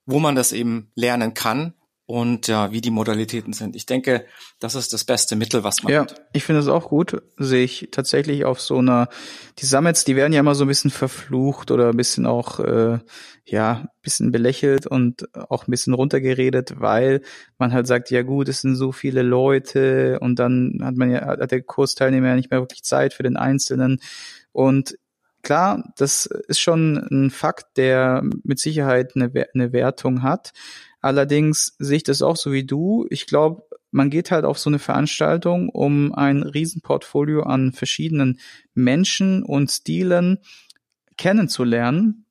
wo 0.05 0.19
man 0.19 0.35
das 0.35 0.51
eben 0.51 0.91
lernen 0.97 1.35
kann 1.35 1.76
und 2.07 2.47
ja, 2.47 2.71
wie 2.71 2.81
die 2.81 2.93
Modalitäten 2.93 3.53
sind. 3.53 3.75
Ich 3.75 3.85
denke, 3.85 4.25
das 4.61 4.77
ist 4.77 4.93
das 4.93 5.05
beste 5.05 5.35
Mittel, 5.35 5.65
was 5.65 5.83
man 5.83 5.93
ja, 5.93 6.01
hat. 6.03 6.25
ich 6.33 6.45
finde 6.45 6.61
es 6.61 6.69
auch 6.69 6.89
gut, 6.89 7.21
sehe 7.37 7.65
ich 7.65 7.89
tatsächlich 7.91 8.45
auf 8.45 8.61
so 8.61 8.79
einer, 8.79 9.09
die 9.59 9.67
Summits, 9.67 10.05
die 10.05 10.15
werden 10.15 10.33
ja 10.33 10.41
immer 10.41 10.55
so 10.55 10.65
ein 10.65 10.69
bisschen 10.69 10.93
verflucht 10.93 11.73
oder 11.73 11.89
ein 11.89 11.97
bisschen 11.97 12.25
auch, 12.25 12.61
äh, 12.61 13.01
ja, 13.45 13.73
ein 13.73 13.89
bisschen 14.03 14.31
belächelt 14.31 14.87
und 14.87 15.29
auch 15.35 15.67
ein 15.67 15.71
bisschen 15.71 15.95
runtergeredet, 15.95 16.81
weil 16.81 17.23
man 17.59 17.73
halt 17.73 17.89
sagt, 17.89 18.11
ja 18.11 18.23
gut, 18.23 18.49
es 18.49 18.61
sind 18.61 18.77
so 18.77 18.93
viele 18.93 19.23
Leute 19.23 20.19
und 20.21 20.39
dann 20.39 20.79
hat 20.83 20.97
man 20.97 21.11
ja, 21.11 21.27
hat 21.27 21.51
der 21.51 21.63
Kursteilnehmer 21.63 22.29
ja 22.29 22.37
nicht 22.37 22.53
mehr 22.53 22.61
wirklich 22.61 22.85
Zeit 22.85 23.15
für 23.15 23.25
den 23.25 23.37
Einzelnen 23.37 24.01
und 24.53 24.97
klar, 25.43 25.93
das 25.97 26.27
ist 26.27 26.59
schon 26.59 26.97
ein 27.11 27.31
Fakt, 27.31 27.77
der 27.77 28.23
mit 28.43 28.59
Sicherheit 28.59 29.13
eine, 29.15 29.31
eine 29.55 29.73
Wertung 29.73 30.23
hat. 30.23 30.53
Allerdings 31.07 31.77
sehe 31.79 31.99
ich 31.99 32.03
das 32.03 32.21
auch 32.21 32.35
so 32.35 32.51
wie 32.51 32.65
du. 32.65 33.07
Ich 33.11 33.29
glaube, 33.29 33.63
man 33.93 34.11
geht 34.11 34.33
halt 34.33 34.45
auf 34.45 34.59
so 34.59 34.69
eine 34.69 34.81
Veranstaltung, 34.81 35.69
um 35.69 36.13
ein 36.13 36.43
Riesenportfolio 36.43 37.45
an 37.45 37.73
verschiedenen 37.73 38.41
Menschen 38.75 39.45
und 39.45 39.71
Stilen 39.71 40.39
kennenzulernen. 41.17 42.27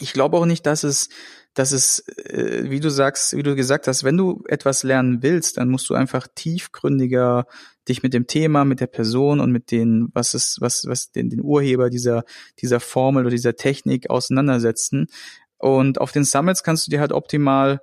Ich 0.00 0.12
glaube 0.12 0.38
auch 0.38 0.44
nicht, 0.44 0.66
dass 0.66 0.82
es, 0.82 1.08
dass 1.54 1.70
es, 1.70 2.00
äh, 2.18 2.68
wie 2.68 2.80
du 2.80 2.90
sagst, 2.90 3.36
wie 3.36 3.44
du 3.44 3.54
gesagt 3.54 3.86
hast, 3.86 4.02
wenn 4.02 4.16
du 4.16 4.42
etwas 4.48 4.82
lernen 4.82 5.22
willst, 5.22 5.58
dann 5.58 5.68
musst 5.68 5.88
du 5.88 5.94
einfach 5.94 6.26
tiefgründiger 6.34 7.46
dich 7.88 8.02
mit 8.02 8.12
dem 8.12 8.26
Thema, 8.26 8.64
mit 8.64 8.80
der 8.80 8.88
Person 8.88 9.38
und 9.38 9.52
mit 9.52 9.70
den, 9.70 10.08
was 10.14 10.34
ist, 10.34 10.60
was, 10.60 10.84
was 10.88 11.12
den, 11.12 11.30
den 11.30 11.44
Urheber 11.44 11.90
dieser, 11.90 12.24
dieser 12.60 12.80
Formel 12.80 13.22
oder 13.22 13.30
dieser 13.30 13.54
Technik 13.54 14.10
auseinandersetzen. 14.10 15.06
Und 15.58 16.00
auf 16.00 16.10
den 16.10 16.24
Summits 16.24 16.64
kannst 16.64 16.88
du 16.88 16.90
dir 16.90 16.98
halt 16.98 17.12
optimal 17.12 17.80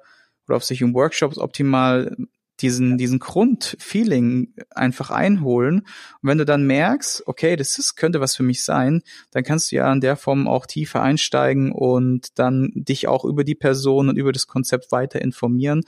oder 0.54 0.58
auf 0.58 0.64
solchen 0.64 0.94
Workshops 0.94 1.38
optimal 1.38 2.16
diesen, 2.62 2.98
diesen 3.00 3.18
Grundfeeling 3.18 4.54
einfach 4.70 5.10
einholen. 5.10 5.80
Und 6.22 6.30
wenn 6.30 6.38
du 6.38 6.46
dann 6.46 6.68
merkst, 6.68 7.24
okay, 7.26 7.56
das 7.56 7.80
ist, 7.80 7.96
könnte 7.96 8.22
was 8.22 8.36
für 8.36 8.44
mich 8.44 8.64
sein, 8.64 9.02
dann 9.32 9.44
kannst 9.44 9.72
du 9.72 9.78
ja 9.78 9.92
in 9.92 10.02
der 10.02 10.16
Form 10.16 10.48
auch 10.48 10.68
tiefer 10.68 11.02
einsteigen 11.02 11.72
und 11.72 12.28
dann 12.36 12.72
dich 12.76 13.08
auch 13.08 13.26
über 13.26 13.44
die 13.44 13.56
Person 13.56 14.08
und 14.08 14.18
über 14.18 14.32
das 14.32 14.48
Konzept 14.48 14.92
weiter 14.92 15.20
informieren 15.22 15.82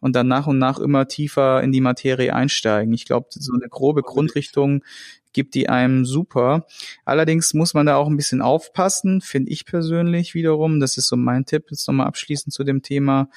und 0.00 0.16
dann 0.16 0.26
nach 0.26 0.46
und 0.46 0.58
nach 0.58 0.78
immer 0.78 1.06
tiefer 1.06 1.62
in 1.62 1.70
die 1.70 1.80
Materie 1.82 2.34
einsteigen. 2.34 2.94
Ich 2.94 3.04
glaube, 3.04 3.28
so 3.30 3.52
eine 3.52 3.68
grobe 3.68 4.02
Grundrichtung 4.02 4.82
gibt 5.36 5.54
die 5.54 5.68
einem 5.68 6.04
super. 6.04 6.66
Allerdings 7.04 7.54
muss 7.54 7.74
man 7.74 7.86
da 7.86 7.94
auch 7.94 8.08
ein 8.08 8.16
bisschen 8.16 8.42
aufpassen, 8.42 9.20
finde 9.20 9.52
ich 9.52 9.64
persönlich 9.64 10.34
wiederum. 10.34 10.80
Das 10.80 10.96
ist 10.96 11.06
so 11.06 11.16
mein 11.16 11.44
Tipp 11.44 11.66
jetzt 11.70 11.86
nochmal 11.86 12.08
abschließend 12.08 12.52
zu 12.52 12.64
dem 12.64 12.82
Thema 12.82 13.28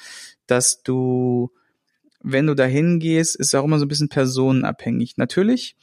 dass 0.50 0.82
du, 0.82 1.50
wenn 2.22 2.46
du 2.46 2.54
dahin 2.54 2.98
gehst, 2.98 3.36
ist 3.36 3.54
auch 3.54 3.64
immer 3.64 3.78
so 3.78 3.84
ein 3.84 3.88
bisschen 3.88 4.08
personenabhängig. 4.08 5.16
Natürlich 5.16 5.76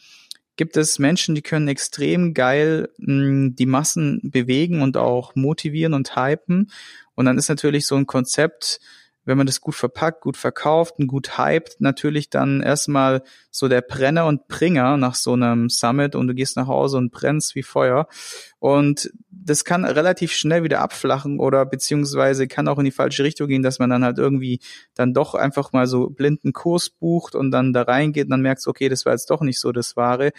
gibt 0.56 0.76
es 0.78 1.00
Menschen, 1.00 1.36
die 1.36 1.42
können 1.42 1.68
extrem 1.68 2.34
geil 2.34 2.90
mh, 2.98 3.26
hm, 3.26 3.56
die 3.56 3.66
Massen 3.66 4.20
bewegen 4.24 4.82
und 4.82 4.98
auch 4.98 5.36
motivieren 5.36 5.94
und 5.94 6.16
hypen. 6.16 6.72
Und 7.16 7.26
dann 7.26 7.38
ist 7.38 7.50
natürlich 7.50 7.88
so 7.88 7.96
ein 7.96 8.06
Konzept, 8.06 8.80
wenn 9.28 9.38
man 9.38 9.46
das 9.46 9.60
gut 9.60 9.76
verpackt, 9.76 10.22
gut 10.22 10.38
verkauft 10.38 10.96
und 11.00 11.08
gut 11.08 11.38
hypt, 11.38 11.82
natürlich 11.82 12.30
dann 12.30 12.62
erstmal 12.62 13.24
so 13.52 13.68
der 13.68 13.82
Brenner 13.82 14.26
und 14.26 14.48
Bringer 14.48 14.96
nach 14.96 15.16
so 15.16 15.34
einem 15.34 15.70
Summit 15.70 16.16
und 16.16 16.28
du 16.28 16.34
gehst 16.34 16.56
nach 16.56 16.68
Hause 16.68 16.98
und 16.98 17.12
brennst 17.12 17.54
wie 17.54 17.62
Feuer. 17.62 18.08
Und 18.60 19.12
das 19.30 19.66
kann 19.66 19.84
relativ 19.84 20.32
schnell 20.32 20.64
wieder 20.64 20.80
abflachen 20.80 21.40
oder 21.40 21.66
beziehungsweise 21.66 22.48
kann 22.48 22.70
auch 22.70 22.80
in 22.80 22.86
die 22.86 22.92
falsche 22.92 23.26
Richtung 23.26 23.50
gehen, 23.50 23.64
dass 23.64 23.80
man 23.80 23.90
dann 23.90 24.06
halt 24.06 24.18
irgendwie 24.18 24.62
dann 24.96 25.14
doch 25.14 25.36
einfach 25.36 25.74
mal 25.74 25.88
so 25.88 26.10
blinden 26.10 26.54
Kurs 26.54 26.90
bucht 26.90 27.36
und 27.36 27.52
dann 27.52 27.74
da 27.74 27.82
reingeht 27.82 28.26
und 28.26 28.32
dann 28.32 28.42
merkst, 28.42 28.66
okay, 28.66 28.88
das 28.88 29.06
war 29.06 29.12
jetzt 29.12 29.30
doch 29.30 29.42
nicht 29.42 29.60
so 29.60 29.74
das 29.74 29.98
Wahre. 29.98 30.32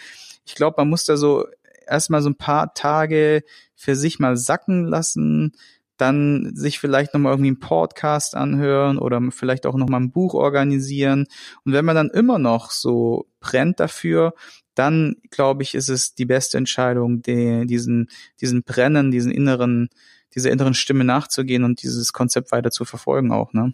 Ich 0.45 0.55
glaube, 0.55 0.75
man 0.79 0.89
muss 0.89 1.05
da 1.05 1.15
so 1.15 1.45
erstmal 1.87 2.23
so 2.23 2.29
ein 2.29 2.37
paar 2.37 2.73
Tage 2.73 3.43
für 3.75 3.95
sich 3.95 4.17
mal 4.17 4.35
sacken 4.35 4.85
lassen, 4.85 5.53
dann 5.99 6.55
sich 6.55 6.79
vielleicht 6.79 7.13
nochmal 7.13 7.33
irgendwie 7.33 7.49
einen 7.49 7.59
Podcast 7.59 8.35
anhören 8.35 8.97
oder 8.97 9.21
vielleicht 9.31 9.65
auch 9.65 9.75
nochmal 9.75 9.99
ein 9.99 10.11
Buch 10.11 10.33
organisieren. 10.33 11.27
Und 11.65 11.73
wenn 11.73 11.83
man 11.83 11.95
dann 11.95 12.09
immer 12.09 12.39
noch 12.39 12.71
so 12.71 13.27
brennt 13.41 13.79
dafür, 13.81 14.33
dann 14.75 15.17
glaube 15.29 15.63
ich, 15.63 15.75
ist 15.75 15.89
es 15.89 16.15
die 16.15 16.25
beste 16.25 16.57
Entscheidung, 16.57 17.21
die, 17.21 17.65
diesen, 17.65 18.09
diesen 18.39 18.63
Brennen, 18.63 19.11
diesen 19.11 19.31
inneren, 19.31 19.89
dieser 20.35 20.51
inneren 20.51 20.73
Stimme 20.73 21.03
nachzugehen 21.03 21.65
und 21.65 21.83
dieses 21.83 22.13
Konzept 22.13 22.53
weiter 22.53 22.71
zu 22.71 22.85
verfolgen 22.85 23.33
auch, 23.33 23.51
ne? 23.51 23.73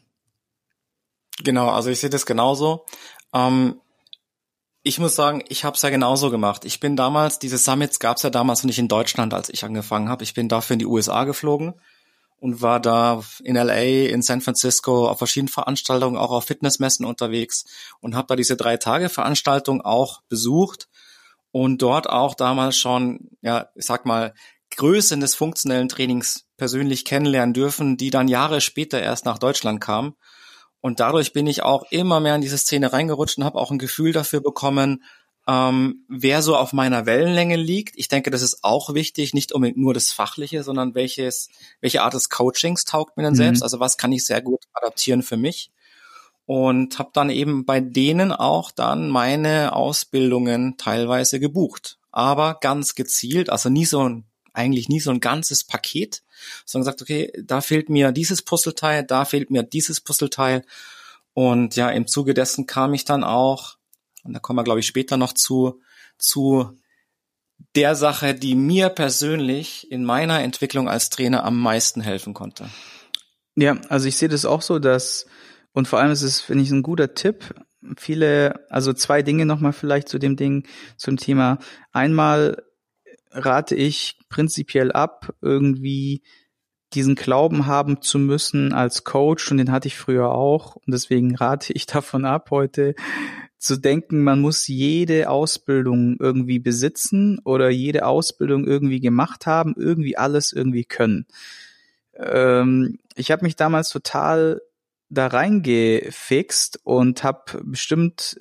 Genau, 1.43 1.69
also 1.69 1.89
ich 1.89 1.99
sehe 1.99 2.09
das 2.09 2.25
genauso. 2.25 2.85
Ähm, 3.33 3.75
ich 4.81 4.99
muss 4.99 5.15
sagen, 5.15 5.43
ich 5.49 5.63
habe 5.63 5.75
es 5.75 5.81
ja 5.81 5.89
genauso 5.89 6.31
gemacht. 6.31 6.65
Ich 6.65 6.79
bin 6.79 6.95
damals, 6.95 7.39
diese 7.39 7.57
Summits 7.57 7.99
gab 7.99 8.17
es 8.17 8.23
ja 8.23 8.29
damals 8.29 8.63
noch 8.63 8.67
nicht 8.67 8.79
in 8.79 8.87
Deutschland, 8.87 9.33
als 9.33 9.49
ich 9.49 9.63
angefangen 9.63 10.09
habe. 10.09 10.23
Ich 10.23 10.33
bin 10.33 10.47
dafür 10.47 10.75
in 10.75 10.79
die 10.79 10.85
USA 10.85 11.25
geflogen 11.25 11.75
und 12.45 12.61
war 12.61 12.79
da 12.79 13.23
in 13.43 13.55
LA, 13.55 14.05
in 14.05 14.21
San 14.21 14.39
Francisco 14.39 15.09
auf 15.09 15.17
verschiedenen 15.17 15.47
Veranstaltungen, 15.47 16.15
auch 16.15 16.29
auf 16.29 16.45
Fitnessmessen 16.45 17.03
unterwegs 17.03 17.65
und 18.01 18.15
habe 18.15 18.27
da 18.27 18.35
diese 18.35 18.55
drei 18.55 18.77
Tage 18.77 19.09
Veranstaltung 19.09 19.81
auch 19.81 20.21
besucht 20.29 20.87
und 21.49 21.81
dort 21.81 22.07
auch 22.07 22.35
damals 22.35 22.77
schon, 22.77 23.31
ja, 23.41 23.69
ich 23.73 23.87
sag 23.87 24.05
mal, 24.05 24.35
Größen 24.77 25.19
des 25.21 25.33
funktionellen 25.33 25.89
Trainings 25.89 26.45
persönlich 26.55 27.03
kennenlernen 27.03 27.55
dürfen, 27.55 27.97
die 27.97 28.11
dann 28.11 28.27
Jahre 28.27 28.61
später 28.61 29.01
erst 29.01 29.25
nach 29.25 29.39
Deutschland 29.39 29.81
kamen. 29.81 30.13
Und 30.81 30.99
dadurch 30.99 31.33
bin 31.33 31.47
ich 31.47 31.63
auch 31.63 31.83
immer 31.89 32.19
mehr 32.19 32.35
in 32.35 32.41
diese 32.41 32.59
Szene 32.59 32.93
reingerutscht 32.93 33.39
und 33.39 33.43
habe 33.43 33.57
auch 33.57 33.71
ein 33.71 33.79
Gefühl 33.79 34.11
dafür 34.11 34.41
bekommen, 34.41 35.03
ähm, 35.47 36.05
wer 36.09 36.41
so 36.41 36.55
auf 36.55 36.73
meiner 36.73 37.05
Wellenlänge 37.05 37.55
liegt. 37.55 37.95
Ich 37.97 38.07
denke, 38.07 38.31
das 38.31 38.41
ist 38.41 38.63
auch 38.63 38.93
wichtig, 38.93 39.33
nicht 39.33 39.51
unbedingt 39.51 39.77
nur 39.77 39.93
das 39.93 40.11
Fachliche, 40.11 40.63
sondern 40.63 40.95
welches, 40.95 41.49
welche 41.81 42.01
Art 42.01 42.15
des 42.15 42.29
Coachings 42.29 42.85
taugt 42.85 43.15
mir 43.15 43.23
denn 43.23 43.33
mhm. 43.33 43.37
selbst? 43.37 43.63
Also 43.63 43.79
was 43.79 43.97
kann 43.97 44.11
ich 44.11 44.25
sehr 44.25 44.41
gut 44.41 44.63
adaptieren 44.73 45.21
für 45.21 45.37
mich? 45.37 45.71
Und 46.47 46.99
habe 46.99 47.09
dann 47.13 47.29
eben 47.29 47.65
bei 47.65 47.79
denen 47.79 48.31
auch 48.31 48.71
dann 48.71 49.09
meine 49.09 49.73
Ausbildungen 49.73 50.77
teilweise 50.77 51.39
gebucht. 51.39 51.97
Aber 52.11 52.57
ganz 52.59 52.95
gezielt, 52.95 53.49
also 53.49 53.69
nie 53.69 53.85
so 53.85 54.07
ein, 54.07 54.25
eigentlich 54.53 54.89
nie 54.89 54.99
so 54.99 55.11
ein 55.11 55.19
ganzes 55.19 55.63
Paket, 55.63 56.23
sondern 56.65 56.85
gesagt, 56.85 57.01
okay, 57.01 57.31
da 57.43 57.61
fehlt 57.61 57.89
mir 57.89 58.11
dieses 58.11 58.41
Puzzleteil, 58.41 59.03
da 59.03 59.25
fehlt 59.25 59.51
mir 59.51 59.63
dieses 59.63 60.01
Puzzleteil. 60.01 60.63
Und 61.33 61.75
ja, 61.75 61.89
im 61.89 62.07
Zuge 62.07 62.33
dessen 62.33 62.65
kam 62.65 62.93
ich 62.93 63.05
dann 63.05 63.23
auch 63.23 63.75
und 64.25 64.33
da 64.33 64.39
kommen 64.39 64.57
wir, 64.57 64.63
glaube 64.63 64.79
ich, 64.79 64.87
später 64.87 65.17
noch 65.17 65.33
zu, 65.33 65.81
zu 66.17 66.77
der 67.75 67.95
Sache, 67.95 68.33
die 68.33 68.55
mir 68.55 68.89
persönlich 68.89 69.89
in 69.91 70.03
meiner 70.03 70.41
Entwicklung 70.41 70.89
als 70.89 71.09
Trainer 71.09 71.43
am 71.43 71.59
meisten 71.59 72.01
helfen 72.01 72.33
konnte. 72.33 72.69
Ja, 73.55 73.77
also 73.89 74.07
ich 74.07 74.17
sehe 74.17 74.29
das 74.29 74.45
auch 74.45 74.61
so, 74.61 74.79
dass, 74.79 75.25
und 75.71 75.87
vor 75.87 75.99
allem 75.99 76.11
ist 76.11 76.23
es, 76.23 76.41
finde 76.41 76.63
ich, 76.63 76.71
ein 76.71 76.83
guter 76.83 77.13
Tipp. 77.13 77.53
Viele, 77.97 78.65
also 78.69 78.93
zwei 78.93 79.21
Dinge 79.21 79.45
nochmal 79.45 79.73
vielleicht 79.73 80.09
zu 80.09 80.19
dem 80.19 80.35
Ding, 80.35 80.67
zum 80.97 81.17
Thema. 81.17 81.59
Einmal 81.91 82.63
rate 83.31 83.75
ich 83.75 84.17
prinzipiell 84.29 84.91
ab, 84.91 85.33
irgendwie 85.41 86.23
diesen 86.93 87.15
Glauben 87.15 87.65
haben 87.65 88.01
zu 88.01 88.19
müssen 88.19 88.73
als 88.73 89.03
Coach, 89.03 89.51
und 89.51 89.57
den 89.57 89.71
hatte 89.71 89.87
ich 89.87 89.97
früher 89.97 90.31
auch, 90.31 90.75
und 90.77 90.93
deswegen 90.93 91.35
rate 91.35 91.73
ich 91.73 91.85
davon 91.85 92.25
ab, 92.25 92.51
heute 92.51 92.95
zu 93.65 93.77
denken, 93.77 94.23
man 94.23 94.41
muss 94.41 94.67
jede 94.67 95.29
Ausbildung 95.29 96.17
irgendwie 96.19 96.59
besitzen 96.59 97.39
oder 97.43 97.69
jede 97.69 98.05
Ausbildung 98.05 98.65
irgendwie 98.65 98.99
gemacht 98.99 99.47
haben, 99.47 99.73
irgendwie 99.75 100.17
alles 100.17 100.53
irgendwie 100.53 100.85
können. 100.85 101.25
Ähm, 102.15 102.99
ich 103.15 103.31
habe 103.31 103.43
mich 103.43 103.55
damals 103.55 103.89
total 103.89 104.61
da 105.09 105.27
reingefixt 105.27 106.79
und 106.83 107.23
habe 107.23 107.63
bestimmt 107.63 108.39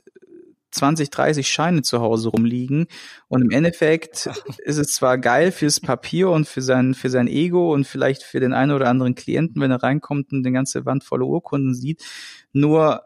20, 0.73 1.09
30 1.09 1.49
Scheine 1.49 1.81
zu 1.81 2.01
Hause 2.03 2.29
rumliegen. 2.29 2.87
Und 3.29 3.41
im 3.41 3.51
Endeffekt 3.51 4.29
ist 4.59 4.77
es 4.77 4.89
zwar 4.89 5.17
geil 5.17 5.53
fürs 5.53 5.81
Papier 5.81 6.29
und 6.29 6.47
für 6.47 6.61
sein, 6.61 6.93
für 6.93 7.09
sein 7.09 7.29
Ego 7.29 7.73
und 7.73 7.87
vielleicht 7.87 8.25
für 8.25 8.41
den 8.41 8.53
einen 8.53 8.73
oder 8.73 8.89
anderen 8.89 9.15
Klienten, 9.15 9.63
wenn 9.63 9.71
er 9.71 9.83
reinkommt 9.83 10.33
und 10.33 10.45
eine 10.45 10.53
ganze 10.53 10.85
Wand 10.85 11.03
voller 11.03 11.27
Urkunden 11.27 11.75
sieht. 11.75 12.05
Nur 12.53 13.03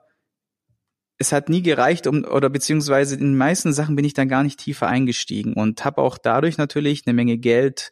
es 1.18 1.32
hat 1.32 1.48
nie 1.48 1.62
gereicht, 1.62 2.06
um 2.06 2.24
oder 2.24 2.48
beziehungsweise 2.48 3.14
in 3.14 3.20
den 3.20 3.36
meisten 3.36 3.72
Sachen 3.72 3.96
bin 3.96 4.04
ich 4.04 4.14
dann 4.14 4.28
gar 4.28 4.42
nicht 4.42 4.60
tiefer 4.60 4.86
eingestiegen 4.86 5.54
und 5.54 5.84
habe 5.84 6.00
auch 6.00 6.16
dadurch 6.16 6.58
natürlich 6.58 7.02
eine 7.06 7.14
Menge 7.14 7.38
Geld 7.38 7.90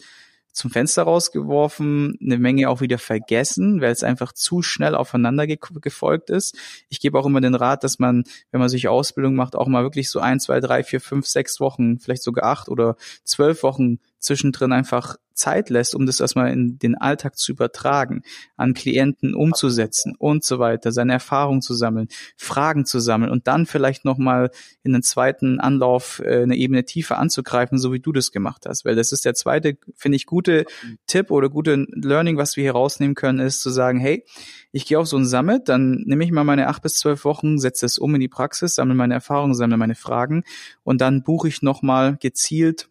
zum 0.56 0.70
Fenster 0.70 1.02
rausgeworfen, 1.02 2.16
eine 2.20 2.38
Menge 2.38 2.70
auch 2.70 2.80
wieder 2.80 2.98
vergessen, 2.98 3.82
weil 3.82 3.92
es 3.92 4.02
einfach 4.02 4.32
zu 4.32 4.62
schnell 4.62 4.94
aufeinander 4.94 5.46
ge 5.46 5.58
gefolgt 5.82 6.30
ist. 6.30 6.56
Ich 6.88 7.00
gebe 7.00 7.18
auch 7.18 7.26
immer 7.26 7.42
den 7.42 7.54
Rat, 7.54 7.84
dass 7.84 7.98
man, 7.98 8.24
wenn 8.52 8.60
man 8.60 8.70
sich 8.70 8.88
Ausbildung 8.88 9.34
macht, 9.34 9.54
auch 9.54 9.66
mal 9.66 9.82
wirklich 9.82 10.08
so 10.08 10.18
ein, 10.18 10.40
zwei, 10.40 10.60
drei, 10.60 10.82
vier, 10.82 11.02
fünf, 11.02 11.26
sechs 11.26 11.60
Wochen, 11.60 11.98
vielleicht 11.98 12.22
sogar 12.22 12.46
acht 12.46 12.70
oder 12.70 12.96
zwölf 13.22 13.62
Wochen 13.62 13.98
zwischendrin 14.26 14.72
einfach 14.72 15.16
Zeit 15.36 15.70
lässt, 15.70 15.94
um 15.94 16.06
das 16.06 16.18
erstmal 16.18 16.50
in 16.50 16.78
den 16.78 16.96
Alltag 16.96 17.36
zu 17.36 17.52
übertragen, 17.52 18.22
an 18.56 18.74
Klienten 18.74 19.34
umzusetzen 19.34 20.14
und 20.18 20.42
so 20.44 20.58
weiter, 20.58 20.92
seine 20.92 21.12
Erfahrungen 21.12 21.62
zu 21.62 21.74
sammeln, 21.74 22.08
Fragen 22.36 22.86
zu 22.86 22.98
sammeln 22.98 23.30
und 23.30 23.46
dann 23.46 23.66
vielleicht 23.66 24.04
nochmal 24.04 24.50
in 24.82 24.92
den 24.92 25.02
zweiten 25.02 25.60
Anlauf 25.60 26.20
äh, 26.24 26.42
eine 26.42 26.56
Ebene 26.56 26.84
tiefer 26.84 27.18
anzugreifen, 27.18 27.78
so 27.78 27.92
wie 27.92 28.00
du 28.00 28.12
das 28.12 28.32
gemacht 28.32 28.64
hast. 28.66 28.84
Weil 28.84 28.96
das 28.96 29.12
ist 29.12 29.24
der 29.24 29.34
zweite, 29.34 29.76
finde 29.94 30.16
ich, 30.16 30.26
gute 30.26 30.64
Tipp 31.06 31.30
oder 31.30 31.50
gute 31.50 31.86
Learning, 31.92 32.36
was 32.38 32.56
wir 32.56 32.64
hier 32.64 32.72
rausnehmen 32.72 33.14
können, 33.14 33.38
ist 33.38 33.60
zu 33.60 33.70
sagen, 33.70 34.00
hey, 34.00 34.24
ich 34.72 34.86
gehe 34.86 34.98
auf 34.98 35.06
so 35.06 35.16
ein 35.16 35.26
Summit, 35.26 35.68
dann 35.68 36.02
nehme 36.06 36.24
ich 36.24 36.32
mal 36.32 36.44
meine 36.44 36.68
acht 36.68 36.82
bis 36.82 36.94
zwölf 36.94 37.24
Wochen, 37.24 37.58
setze 37.58 37.86
es 37.86 37.98
um 37.98 38.14
in 38.14 38.20
die 38.20 38.28
Praxis, 38.28 38.74
sammle 38.74 38.94
meine 38.94 39.14
Erfahrungen, 39.14 39.54
sammle 39.54 39.76
meine 39.76 39.94
Fragen 39.94 40.44
und 40.82 41.00
dann 41.00 41.22
buche 41.22 41.48
ich 41.48 41.62
nochmal 41.62 42.16
gezielt 42.16 42.88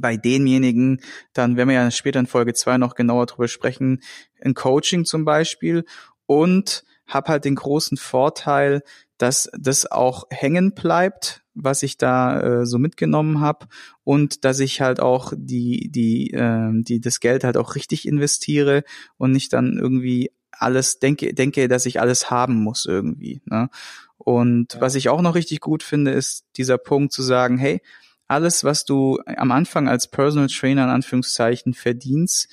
bei 0.00 0.16
denjenigen, 0.16 1.00
dann 1.32 1.56
werden 1.56 1.68
wir 1.68 1.76
ja 1.76 1.90
später 1.90 2.20
in 2.20 2.26
Folge 2.26 2.54
zwei 2.54 2.78
noch 2.78 2.94
genauer 2.94 3.26
drüber 3.26 3.48
sprechen, 3.48 4.02
ein 4.42 4.54
Coaching 4.54 5.04
zum 5.04 5.24
Beispiel 5.24 5.84
und 6.26 6.84
habe 7.06 7.28
halt 7.28 7.44
den 7.44 7.54
großen 7.54 7.96
Vorteil, 7.96 8.82
dass 9.16 9.50
das 9.58 9.90
auch 9.90 10.24
hängen 10.30 10.74
bleibt, 10.74 11.42
was 11.54 11.82
ich 11.82 11.96
da 11.96 12.40
äh, 12.40 12.66
so 12.66 12.78
mitgenommen 12.78 13.40
habe 13.40 13.66
und 14.04 14.44
dass 14.44 14.60
ich 14.60 14.80
halt 14.80 15.00
auch 15.00 15.32
die 15.36 15.90
die 15.90 16.30
äh, 16.30 16.70
die 16.82 17.00
das 17.00 17.18
Geld 17.18 17.42
halt 17.42 17.56
auch 17.56 17.74
richtig 17.74 18.06
investiere 18.06 18.84
und 19.16 19.32
nicht 19.32 19.52
dann 19.52 19.76
irgendwie 19.78 20.30
alles 20.52 20.98
denke 21.00 21.34
denke, 21.34 21.66
dass 21.66 21.86
ich 21.86 22.00
alles 22.00 22.30
haben 22.30 22.62
muss 22.62 22.86
irgendwie. 22.86 23.42
Ne? 23.46 23.70
Und 24.18 24.74
ja. 24.74 24.80
was 24.80 24.94
ich 24.94 25.08
auch 25.08 25.22
noch 25.22 25.34
richtig 25.34 25.60
gut 25.60 25.82
finde, 25.82 26.12
ist 26.12 26.44
dieser 26.56 26.78
Punkt 26.78 27.12
zu 27.12 27.22
sagen, 27.22 27.58
hey, 27.58 27.80
alles, 28.28 28.62
was 28.62 28.84
du 28.84 29.18
am 29.26 29.50
Anfang 29.50 29.88
als 29.88 30.08
Personal 30.08 30.48
Trainer 30.48 30.84
in 30.84 30.90
Anführungszeichen 30.90 31.74
verdienst, 31.74 32.48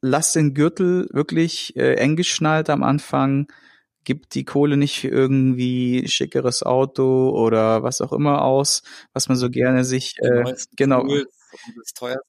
lass 0.00 0.32
den 0.32 0.54
Gürtel 0.54 1.08
wirklich 1.12 1.76
äh, 1.76 1.94
eng 1.94 2.16
geschnallt 2.16 2.70
am 2.70 2.82
Anfang, 2.82 3.48
gib 4.04 4.30
die 4.30 4.44
Kohle 4.44 4.76
nicht 4.76 5.00
für 5.00 5.08
irgendwie 5.08 6.06
schickeres 6.06 6.62
Auto 6.62 7.30
oder 7.30 7.82
was 7.82 8.00
auch 8.00 8.12
immer 8.12 8.42
aus, 8.42 8.82
was 9.12 9.28
man 9.28 9.36
so 9.36 9.50
gerne 9.50 9.84
sich 9.84 10.16
äh, 10.20 10.54
genau. 10.76 11.02
Tools 11.02 11.26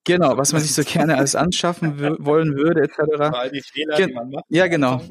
Genau, 0.04 0.38
was 0.38 0.54
man 0.54 0.62
sich 0.62 0.74
so 0.74 0.84
gerne 0.84 1.18
alles 1.18 1.36
anschaffen 1.36 2.00
wollen 2.20 2.56
würde, 2.56 2.82
etc. 2.82 3.32
Fehler, 3.62 3.98
Ge 3.98 4.08
die 4.08 4.14
man 4.14 4.30
macht. 4.30 4.46
Ja, 4.50 4.68
genau. 4.68 5.02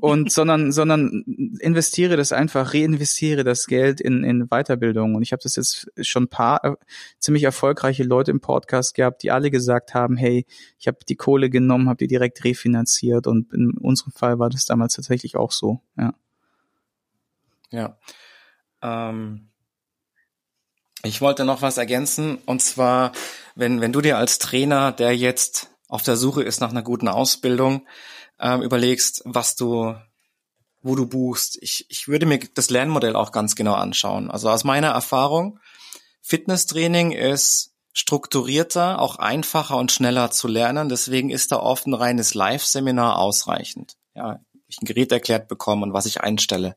Und 0.00 0.32
sondern, 0.32 0.72
sondern 0.72 1.24
investiere 1.60 2.16
das 2.16 2.32
einfach, 2.32 2.74
reinvestiere 2.74 3.44
das 3.44 3.66
Geld 3.66 4.00
in, 4.00 4.24
in 4.24 4.48
Weiterbildung. 4.48 5.14
Und 5.14 5.22
ich 5.22 5.32
habe 5.32 5.42
das 5.42 5.56
jetzt 5.56 5.90
schon 6.00 6.24
ein 6.24 6.28
paar 6.28 6.64
äh, 6.64 6.74
ziemlich 7.18 7.44
erfolgreiche 7.44 8.04
Leute 8.04 8.30
im 8.30 8.40
Podcast 8.40 8.94
gehabt, 8.94 9.22
die 9.22 9.30
alle 9.30 9.50
gesagt 9.50 9.94
haben, 9.94 10.16
hey, 10.16 10.46
ich 10.78 10.86
habe 10.88 10.98
die 11.08 11.16
Kohle 11.16 11.50
genommen, 11.50 11.88
habe 11.88 11.98
die 11.98 12.08
direkt 12.08 12.44
refinanziert. 12.44 13.26
Und 13.26 13.52
in 13.52 13.72
unserem 13.78 14.12
Fall 14.12 14.38
war 14.38 14.50
das 14.50 14.64
damals 14.64 14.94
tatsächlich 14.94 15.36
auch 15.36 15.52
so. 15.52 15.80
Ja. 15.96 16.14
Ja. 17.70 17.98
Ähm 18.82 19.51
ich 21.04 21.20
wollte 21.20 21.44
noch 21.44 21.62
was 21.62 21.78
ergänzen 21.78 22.38
und 22.46 22.62
zwar, 22.62 23.12
wenn, 23.54 23.80
wenn 23.80 23.92
du 23.92 24.00
dir 24.00 24.18
als 24.18 24.38
Trainer, 24.38 24.92
der 24.92 25.16
jetzt 25.16 25.70
auf 25.88 26.02
der 26.02 26.16
Suche 26.16 26.42
ist 26.42 26.60
nach 26.60 26.70
einer 26.70 26.82
guten 26.82 27.08
Ausbildung, 27.08 27.86
ähm, 28.40 28.62
überlegst, 28.62 29.22
was 29.24 29.56
du, 29.56 29.94
wo 30.80 30.94
du 30.94 31.06
buchst. 31.06 31.58
Ich, 31.60 31.86
ich 31.88 32.08
würde 32.08 32.26
mir 32.26 32.40
das 32.54 32.70
Lernmodell 32.70 33.14
auch 33.14 33.30
ganz 33.30 33.56
genau 33.56 33.74
anschauen. 33.74 34.30
Also 34.30 34.48
aus 34.48 34.64
meiner 34.64 34.88
Erfahrung, 34.88 35.58
Fitnesstraining 36.22 37.12
ist 37.12 37.72
strukturierter, 37.92 39.00
auch 39.00 39.16
einfacher 39.16 39.76
und 39.76 39.92
schneller 39.92 40.30
zu 40.30 40.48
lernen. 40.48 40.88
Deswegen 40.88 41.30
ist 41.30 41.52
da 41.52 41.56
oft 41.56 41.86
ein 41.86 41.94
reines 41.94 42.34
Live-Seminar 42.34 43.18
ausreichend. 43.18 43.96
Ja, 44.14 44.40
ich 44.66 44.80
ein 44.80 44.86
Gerät 44.86 45.12
erklärt 45.12 45.48
bekomme 45.48 45.82
und 45.82 45.92
was 45.92 46.06
ich 46.06 46.20
einstelle. 46.22 46.76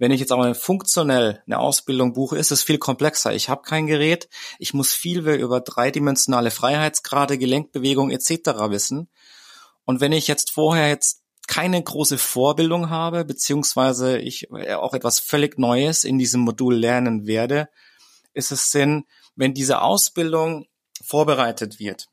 Wenn 0.00 0.12
ich 0.12 0.20
jetzt 0.20 0.32
aber 0.32 0.54
funktionell 0.54 1.42
eine 1.44 1.58
Ausbildung 1.58 2.14
buche, 2.14 2.38
ist 2.38 2.50
es 2.50 2.62
viel 2.62 2.78
komplexer. 2.78 3.34
Ich 3.34 3.50
habe 3.50 3.60
kein 3.60 3.86
Gerät, 3.86 4.30
ich 4.58 4.72
muss 4.72 4.94
viel 4.94 5.28
über 5.28 5.60
dreidimensionale 5.60 6.50
Freiheitsgrade, 6.50 7.36
Gelenkbewegung 7.36 8.10
etc. 8.10 8.30
wissen. 8.70 9.10
Und 9.84 10.00
wenn 10.00 10.12
ich 10.12 10.26
jetzt 10.26 10.52
vorher 10.52 10.88
jetzt 10.88 11.20
keine 11.46 11.82
große 11.82 12.16
Vorbildung 12.16 12.88
habe, 12.88 13.26
beziehungsweise 13.26 14.16
ich 14.16 14.50
auch 14.50 14.94
etwas 14.94 15.20
völlig 15.20 15.58
Neues 15.58 16.04
in 16.04 16.18
diesem 16.18 16.40
Modul 16.40 16.76
lernen 16.76 17.26
werde, 17.26 17.68
ist 18.32 18.52
es 18.52 18.70
Sinn, 18.70 19.04
wenn 19.36 19.52
diese 19.52 19.82
Ausbildung 19.82 20.66
vorbereitet 21.04 21.78
wird. 21.78 22.08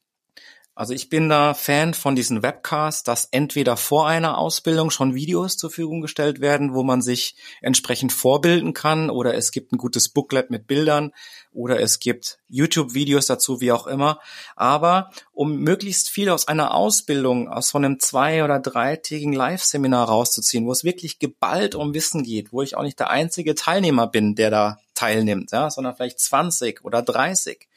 Also 0.77 0.93
ich 0.93 1.09
bin 1.09 1.27
da 1.27 1.55
Fan 1.55 1.95
von 1.95 2.15
diesen 2.15 2.43
Webcasts, 2.43 3.01
dass 3.01 3.29
entweder 3.31 3.77
vor 3.77 4.07
einer 4.07 4.37
Ausbildung 4.37 4.91
schon 4.91 5.15
Videos 5.15 5.57
zur 5.57 5.71
Verfügung 5.71 6.01
gestellt 6.01 6.39
werden, 6.39 6.75
wo 6.75 6.83
man 6.83 7.01
sich 7.01 7.35
entsprechend 7.61 8.13
vorbilden 8.13 8.75
kann, 8.75 9.09
oder 9.09 9.33
es 9.33 9.51
gibt 9.51 9.71
ein 9.71 9.79
gutes 9.79 10.09
Booklet 10.09 10.51
mit 10.51 10.67
Bildern, 10.67 11.13
oder 11.51 11.79
es 11.79 11.97
gibt 11.97 12.37
YouTube-Videos 12.47 13.25
dazu, 13.25 13.59
wie 13.59 13.71
auch 13.71 13.87
immer. 13.87 14.19
Aber 14.55 15.09
um 15.33 15.57
möglichst 15.57 16.11
viel 16.11 16.29
aus 16.29 16.47
einer 16.47 16.75
Ausbildung, 16.75 17.49
aus 17.49 17.69
so 17.69 17.79
einem 17.79 17.99
zwei- 17.99 18.43
oder 18.43 18.59
dreitägigen 18.59 19.33
Live-Seminar 19.33 20.07
rauszuziehen, 20.07 20.67
wo 20.67 20.71
es 20.71 20.83
wirklich 20.83 21.17
geballt 21.17 21.73
um 21.73 21.95
Wissen 21.95 22.21
geht, 22.21 22.53
wo 22.53 22.61
ich 22.61 22.77
auch 22.77 22.83
nicht 22.83 22.99
der 22.99 23.09
einzige 23.09 23.55
Teilnehmer 23.55 24.05
bin, 24.05 24.35
der 24.35 24.51
da 24.51 24.77
teilnimmt, 24.93 25.51
ja, 25.53 25.71
sondern 25.71 25.95
vielleicht 25.95 26.19
20 26.19 26.85
oder 26.85 27.01
30, 27.01 27.67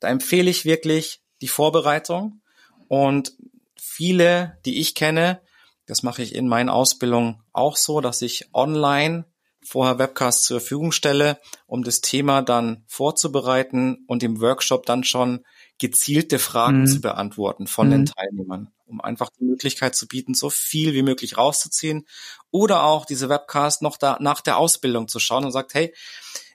da 0.00 0.08
empfehle 0.08 0.50
ich 0.50 0.64
wirklich, 0.64 1.20
die 1.44 1.48
Vorbereitung. 1.48 2.40
Und 2.88 3.34
viele, 3.78 4.58
die 4.64 4.80
ich 4.80 4.94
kenne, 4.94 5.42
das 5.86 6.02
mache 6.02 6.22
ich 6.22 6.34
in 6.34 6.48
meinen 6.48 6.70
Ausbildungen 6.70 7.42
auch 7.52 7.76
so, 7.76 8.00
dass 8.00 8.22
ich 8.22 8.48
online 8.54 9.26
vorher 9.62 9.98
Webcasts 9.98 10.44
zur 10.44 10.60
Verfügung 10.60 10.90
stelle, 10.90 11.38
um 11.66 11.84
das 11.84 12.00
Thema 12.00 12.40
dann 12.40 12.84
vorzubereiten 12.86 14.04
und 14.06 14.22
im 14.22 14.40
Workshop 14.40 14.86
dann 14.86 15.04
schon 15.04 15.44
gezielte 15.78 16.38
Fragen 16.38 16.80
mhm. 16.80 16.86
zu 16.86 17.00
beantworten 17.02 17.66
von 17.66 17.88
mhm. 17.88 17.90
den 17.90 18.06
Teilnehmern, 18.06 18.70
um 18.86 19.02
einfach 19.02 19.28
die 19.38 19.44
Möglichkeit 19.44 19.94
zu 19.94 20.06
bieten, 20.08 20.32
so 20.32 20.48
viel 20.48 20.94
wie 20.94 21.02
möglich 21.02 21.36
rauszuziehen 21.36 22.06
oder 22.50 22.84
auch 22.84 23.04
diese 23.04 23.28
Webcasts 23.28 23.82
noch 23.82 23.98
da 23.98 24.16
nach 24.18 24.40
der 24.40 24.56
Ausbildung 24.56 25.08
zu 25.08 25.18
schauen 25.18 25.44
und 25.44 25.52
sagt, 25.52 25.74
hey, 25.74 25.94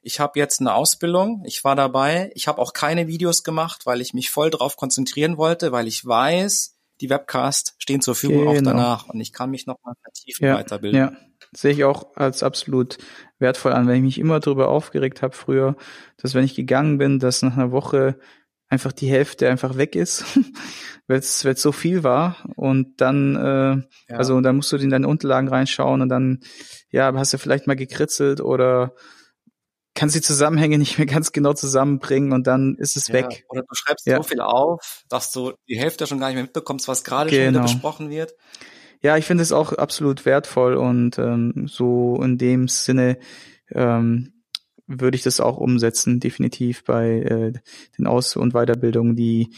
ich 0.01 0.19
habe 0.19 0.39
jetzt 0.39 0.61
eine 0.61 0.73
Ausbildung, 0.73 1.43
ich 1.45 1.63
war 1.63 1.75
dabei, 1.75 2.31
ich 2.35 2.47
habe 2.47 2.61
auch 2.61 2.73
keine 2.73 3.07
Videos 3.07 3.43
gemacht, 3.43 3.85
weil 3.85 4.01
ich 4.01 4.13
mich 4.13 4.29
voll 4.29 4.49
drauf 4.49 4.77
konzentrieren 4.77 5.37
wollte, 5.37 5.71
weil 5.71 5.87
ich 5.87 6.05
weiß, 6.05 6.77
die 7.01 7.09
Webcasts 7.09 7.75
stehen 7.77 8.01
zur 8.01 8.15
Verfügung 8.15 8.45
genau. 8.45 8.51
auch 8.51 8.63
danach 8.63 9.09
und 9.09 9.19
ich 9.19 9.33
kann 9.33 9.49
mich 9.49 9.65
nochmal 9.65 9.95
vertiefen 10.01 10.45
ja, 10.45 10.55
weiterbilden. 10.55 10.99
Ja, 10.99 11.13
sehe 11.53 11.71
ich 11.71 11.83
auch 11.83 12.15
als 12.15 12.43
absolut 12.43 12.97
wertvoll 13.39 13.73
an, 13.73 13.87
wenn 13.87 13.95
ich 13.97 14.01
mich 14.01 14.19
immer 14.19 14.39
darüber 14.39 14.69
aufgeregt 14.69 15.21
habe 15.21 15.35
früher, 15.35 15.75
dass 16.17 16.33
wenn 16.33 16.43
ich 16.43 16.55
gegangen 16.55 16.97
bin, 16.97 17.19
dass 17.19 17.41
nach 17.41 17.53
einer 17.53 17.71
Woche 17.71 18.19
einfach 18.67 18.91
die 18.91 19.09
Hälfte 19.09 19.49
einfach 19.49 19.77
weg 19.77 19.95
ist, 19.95 20.23
weil 21.07 21.19
es 21.19 21.41
so 21.41 21.71
viel 21.71 22.03
war 22.03 22.37
und 22.55 23.01
dann 23.01 23.35
äh, 23.35 24.11
ja. 24.11 24.17
also 24.17 24.39
dann 24.41 24.57
musst 24.57 24.71
du 24.71 24.77
in 24.77 24.89
deine 24.89 25.07
Unterlagen 25.07 25.47
reinschauen 25.47 26.01
und 26.01 26.09
dann 26.09 26.41
ja 26.91 27.11
hast 27.15 27.33
du 27.33 27.37
vielleicht 27.37 27.67
mal 27.67 27.75
gekritzelt 27.75 28.41
oder 28.41 28.93
kannst 29.99 30.15
die 30.15 30.21
Zusammenhänge 30.21 30.77
nicht 30.77 30.97
mehr 30.97 31.05
ganz 31.05 31.33
genau 31.33 31.51
zusammenbringen 31.51 32.31
und 32.31 32.47
dann 32.47 32.75
ist 32.75 32.95
es 32.95 33.09
ja, 33.09 33.15
weg. 33.15 33.45
Oder 33.49 33.63
du 33.63 33.75
schreibst 33.75 34.07
ja. 34.07 34.15
so 34.15 34.23
viel 34.23 34.39
auf, 34.39 35.03
dass 35.09 35.33
du 35.33 35.51
die 35.67 35.77
Hälfte 35.77 36.07
schon 36.07 36.19
gar 36.19 36.27
nicht 36.27 36.35
mehr 36.35 36.43
mitbekommst, 36.43 36.87
was 36.87 37.03
gerade 37.03 37.29
genau. 37.29 37.41
schon 37.41 37.49
wieder 37.49 37.59
genau. 37.59 37.73
besprochen 37.73 38.09
wird. 38.09 38.33
Ja, 39.01 39.17
ich 39.17 39.25
finde 39.25 39.43
es 39.43 39.51
auch 39.51 39.73
absolut 39.73 40.25
wertvoll 40.25 40.75
und 40.75 41.19
ähm, 41.19 41.67
so 41.67 42.17
in 42.23 42.37
dem 42.37 42.69
Sinne 42.69 43.17
ähm, 43.71 44.33
würde 44.87 45.15
ich 45.15 45.23
das 45.23 45.41
auch 45.41 45.57
umsetzen, 45.57 46.21
definitiv 46.21 46.85
bei 46.85 47.19
äh, 47.19 47.53
den 47.97 48.07
Aus- 48.07 48.37
und 48.37 48.53
Weiterbildungen, 48.53 49.17
die, 49.17 49.53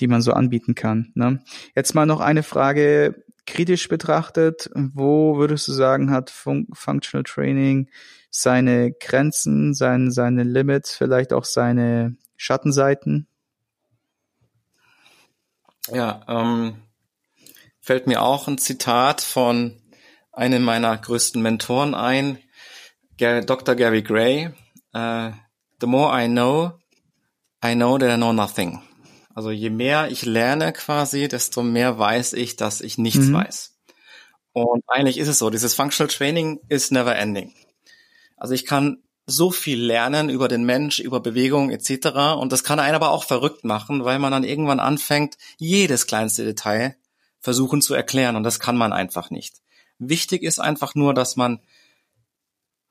die 0.00 0.06
man 0.06 0.20
so 0.20 0.32
anbieten 0.32 0.74
kann. 0.74 1.12
Ne? 1.14 1.42
Jetzt 1.74 1.94
mal 1.94 2.06
noch 2.06 2.20
eine 2.20 2.42
Frage 2.42 3.24
kritisch 3.48 3.88
betrachtet. 3.88 4.70
Wo 4.74 5.38
würdest 5.38 5.66
du 5.68 5.72
sagen, 5.72 6.10
hat 6.10 6.30
Fun 6.30 6.68
Functional 6.72 7.24
Training 7.24 7.88
seine 8.30 8.92
Grenzen, 8.92 9.74
sein, 9.74 10.10
seine 10.10 10.44
Limits, 10.44 10.94
vielleicht 10.94 11.32
auch 11.32 11.44
seine 11.44 12.16
Schattenseiten? 12.36 13.26
Ja, 15.90 16.20
ähm, 16.28 16.82
fällt 17.80 18.06
mir 18.06 18.22
auch 18.22 18.46
ein 18.46 18.58
Zitat 18.58 19.22
von 19.22 19.80
einem 20.32 20.62
meiner 20.62 20.96
größten 20.96 21.40
Mentoren 21.40 21.94
ein, 21.94 22.38
Dr. 23.16 23.74
Gary 23.74 24.02
Gray. 24.02 24.50
Uh, 24.94 25.32
the 25.80 25.86
more 25.86 26.12
I 26.12 26.28
know, 26.28 26.78
I 27.64 27.74
know 27.74 27.98
that 27.98 28.10
I 28.10 28.16
know 28.16 28.32
nothing. 28.32 28.87
Also 29.38 29.52
je 29.52 29.70
mehr 29.70 30.10
ich 30.10 30.24
lerne 30.26 30.72
quasi, 30.72 31.28
desto 31.28 31.62
mehr 31.62 31.96
weiß 31.96 32.32
ich, 32.32 32.56
dass 32.56 32.80
ich 32.80 32.98
nichts 32.98 33.26
mhm. 33.26 33.34
weiß. 33.34 33.78
Und 34.52 34.82
eigentlich 34.88 35.16
ist 35.16 35.28
es 35.28 35.38
so, 35.38 35.48
dieses 35.48 35.74
Functional 35.74 36.12
Training 36.12 36.58
ist 36.68 36.90
never 36.90 37.14
ending. 37.14 37.54
Also 38.36 38.54
ich 38.54 38.66
kann 38.66 39.00
so 39.26 39.52
viel 39.52 39.80
lernen 39.80 40.28
über 40.28 40.48
den 40.48 40.64
Mensch, 40.64 40.98
über 40.98 41.20
Bewegung 41.20 41.70
etc. 41.70 42.34
Und 42.36 42.50
das 42.50 42.64
kann 42.64 42.80
einen 42.80 42.96
aber 42.96 43.12
auch 43.12 43.22
verrückt 43.22 43.62
machen, 43.62 44.04
weil 44.04 44.18
man 44.18 44.32
dann 44.32 44.42
irgendwann 44.42 44.80
anfängt, 44.80 45.36
jedes 45.56 46.08
kleinste 46.08 46.44
Detail 46.44 46.96
versuchen 47.38 47.80
zu 47.80 47.94
erklären. 47.94 48.34
Und 48.34 48.42
das 48.42 48.58
kann 48.58 48.76
man 48.76 48.92
einfach 48.92 49.30
nicht. 49.30 49.58
Wichtig 50.00 50.42
ist 50.42 50.58
einfach 50.58 50.96
nur, 50.96 51.14
dass 51.14 51.36
man 51.36 51.60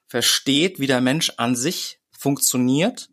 versteht, 0.05 0.79
wie 0.79 0.87
der 0.87 1.01
Mensch 1.01 1.33
an 1.35 1.57
sich 1.57 1.99
funktioniert 2.09 3.09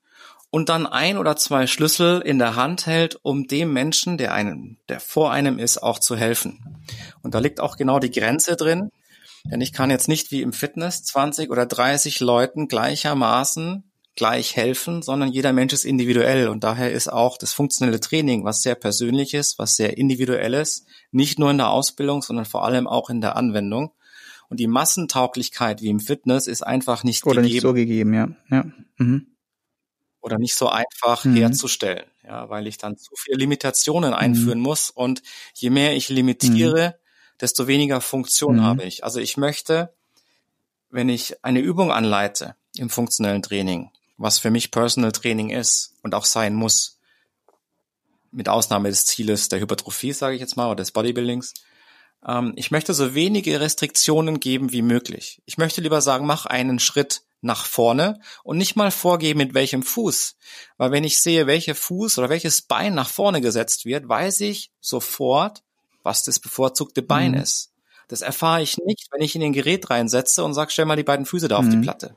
und 0.55 0.69
dann 0.69 0.87
ein 0.87 1.19
oder 1.19 1.35
zwei 1.35 1.67
Schlüssel 1.67 2.21
in 2.21 2.38
der 2.38 2.55
Hand 2.55 2.87
hält, 2.87 3.19
um 3.25 3.49
dem 3.49 3.73
Menschen, 3.73 4.19
der 4.19 4.33
einem, 4.33 4.77
der 4.88 5.01
vor 5.01 5.33
einem 5.33 5.59
ist, 5.59 5.79
auch 5.79 5.99
zu 5.99 6.14
helfen. 6.14 6.85
Und 7.23 7.35
da 7.35 7.40
liegt 7.40 7.59
auch 7.59 7.77
genau 7.77 7.99
die 7.99 8.12
Grenze 8.12 8.55
drin, 8.55 8.93
denn 9.51 9.61
ich 9.61 9.73
kann 9.73 9.90
jetzt 9.90 10.07
nicht 10.07 10.31
wie 10.31 10.43
im 10.43 10.53
Fitness 10.53 11.03
20 11.03 11.51
oder 11.51 11.67
30 11.67 12.21
Leuten 12.21 12.69
gleichermaßen 12.69 13.83
gleich 14.14 14.55
helfen, 14.55 15.03
sondern 15.03 15.33
jeder 15.33 15.53
Mensch 15.53 15.73
ist 15.73 15.85
individuell 15.85 16.47
und 16.47 16.62
daher 16.62 16.93
ist 16.93 17.12
auch 17.12 17.37
das 17.37 17.53
funktionelle 17.53 17.99
Training 17.99 18.45
was 18.45 18.62
sehr 18.62 18.77
persönliches, 18.77 19.59
was 19.59 19.75
sehr 19.75 19.99
individuelles, 19.99 20.87
nicht 21.11 21.37
nur 21.37 21.51
in 21.51 21.59
der 21.59 21.71
Ausbildung, 21.71 22.23
sondern 22.23 22.45
vor 22.45 22.64
allem 22.64 22.87
auch 22.87 23.11
in 23.11 23.21
der 23.21 23.35
Anwendung. 23.35 23.90
Und 24.49 24.61
die 24.61 24.69
Massentauglichkeit 24.69 25.83
wie 25.83 25.88
im 25.88 25.99
Fitness 25.99 26.47
ist 26.47 26.62
einfach 26.62 27.03
nicht 27.03 27.27
Oder 27.27 27.43
gegeben. 27.43 27.53
nicht 27.55 27.62
so 27.62 27.73
gegeben, 27.73 28.14
ja. 28.14 28.29
ja. 28.51 28.67
Mhm. 28.99 29.34
Oder 30.24 30.38
nicht 30.38 30.54
so 30.54 30.70
einfach 30.70 31.26
mhm. 31.26 31.37
herzustellen, 31.37 32.06
ja, 32.22 32.48
weil 32.48 32.66
ich 32.66 32.78
dann 32.78 32.96
zu 32.96 33.14
viele 33.14 33.37
Limitationen 33.37 34.12
mhm. 34.12 34.16
einführen 34.16 34.58
mhm. 34.58 34.64
muss. 34.64 34.88
Und 34.88 35.22
je 35.52 35.68
mehr 35.68 35.94
ich 35.94 36.08
limitiere, 36.08 36.88
mhm. 36.88 37.38
desto 37.42 37.66
weniger 37.66 38.00
Funktion 38.00 38.56
mhm. 38.56 38.62
habe 38.62 38.84
ich. 38.84 39.04
Also 39.04 39.20
ich 39.20 39.37
möchte, 39.37 39.92
wenn 40.88 41.10
ich 41.10 41.44
eine 41.44 41.60
Übung 41.60 41.92
anleite 41.92 42.56
im 42.74 42.88
funktionellen 42.88 43.42
Training, 43.42 43.90
was 44.16 44.38
für 44.38 44.50
mich 44.50 44.70
Personal 44.70 45.12
Training 45.12 45.50
ist 45.50 45.92
und 46.02 46.14
auch 46.14 46.24
sein 46.24 46.54
muss, 46.54 46.98
mit 48.30 48.48
Ausnahme 48.48 48.88
des 48.88 49.04
Zieles 49.04 49.50
der 49.50 49.60
Hypertrophie, 49.60 50.14
sage 50.14 50.37
ich 50.37 50.40
jetzt 50.40 50.56
mal, 50.56 50.68
oder 50.68 50.76
des 50.76 50.92
Bodybuildings, 50.92 51.52
ähm, 52.26 52.54
ich 52.56 52.70
möchte 52.70 52.94
so 52.94 53.14
wenige 53.14 53.60
Restriktionen 53.60 54.40
geben 54.40 54.72
wie 54.72 54.80
möglich. 54.80 55.42
Ich 55.44 55.58
möchte 55.58 55.82
lieber 55.82 56.00
sagen, 56.00 56.24
mach 56.24 56.46
einen 56.46 56.78
Schritt 56.78 57.24
nach 57.44 57.66
vorne 57.66 58.18
und 58.42 58.57
nicht 58.57 58.74
mal 58.74 58.90
vorgeben, 58.90 59.38
mit 59.38 59.54
welchem 59.54 59.83
Fuß. 59.83 60.37
Weil 60.76 60.90
wenn 60.90 61.04
ich 61.04 61.18
sehe, 61.18 61.46
welcher 61.46 61.74
Fuß 61.74 62.18
oder 62.18 62.28
welches 62.28 62.62
Bein 62.62 62.94
nach 62.94 63.09
vorne 63.09 63.40
gesetzt 63.40 63.85
wird, 63.85 64.09
weiß 64.09 64.40
ich 64.40 64.72
sofort, 64.80 65.62
was 66.02 66.24
das 66.24 66.40
bevorzugte 66.40 67.02
Bein 67.02 67.33
mhm. 67.33 67.38
ist. 67.38 67.72
Das 68.09 68.22
erfahre 68.22 68.62
ich 68.62 68.78
nicht, 68.78 69.09
wenn 69.12 69.22
ich 69.22 69.35
in 69.35 69.40
den 69.40 69.52
Gerät 69.52 69.88
reinsetze 69.88 70.44
und 70.44 70.54
sage, 70.54 70.70
stell 70.70 70.85
mal 70.85 70.96
die 70.96 71.04
beiden 71.04 71.26
Füße 71.26 71.48
da 71.48 71.61
mhm. 71.61 71.66
auf 71.66 71.70
die 71.70 71.78
mhm. 71.78 71.83
Platte. 71.83 72.16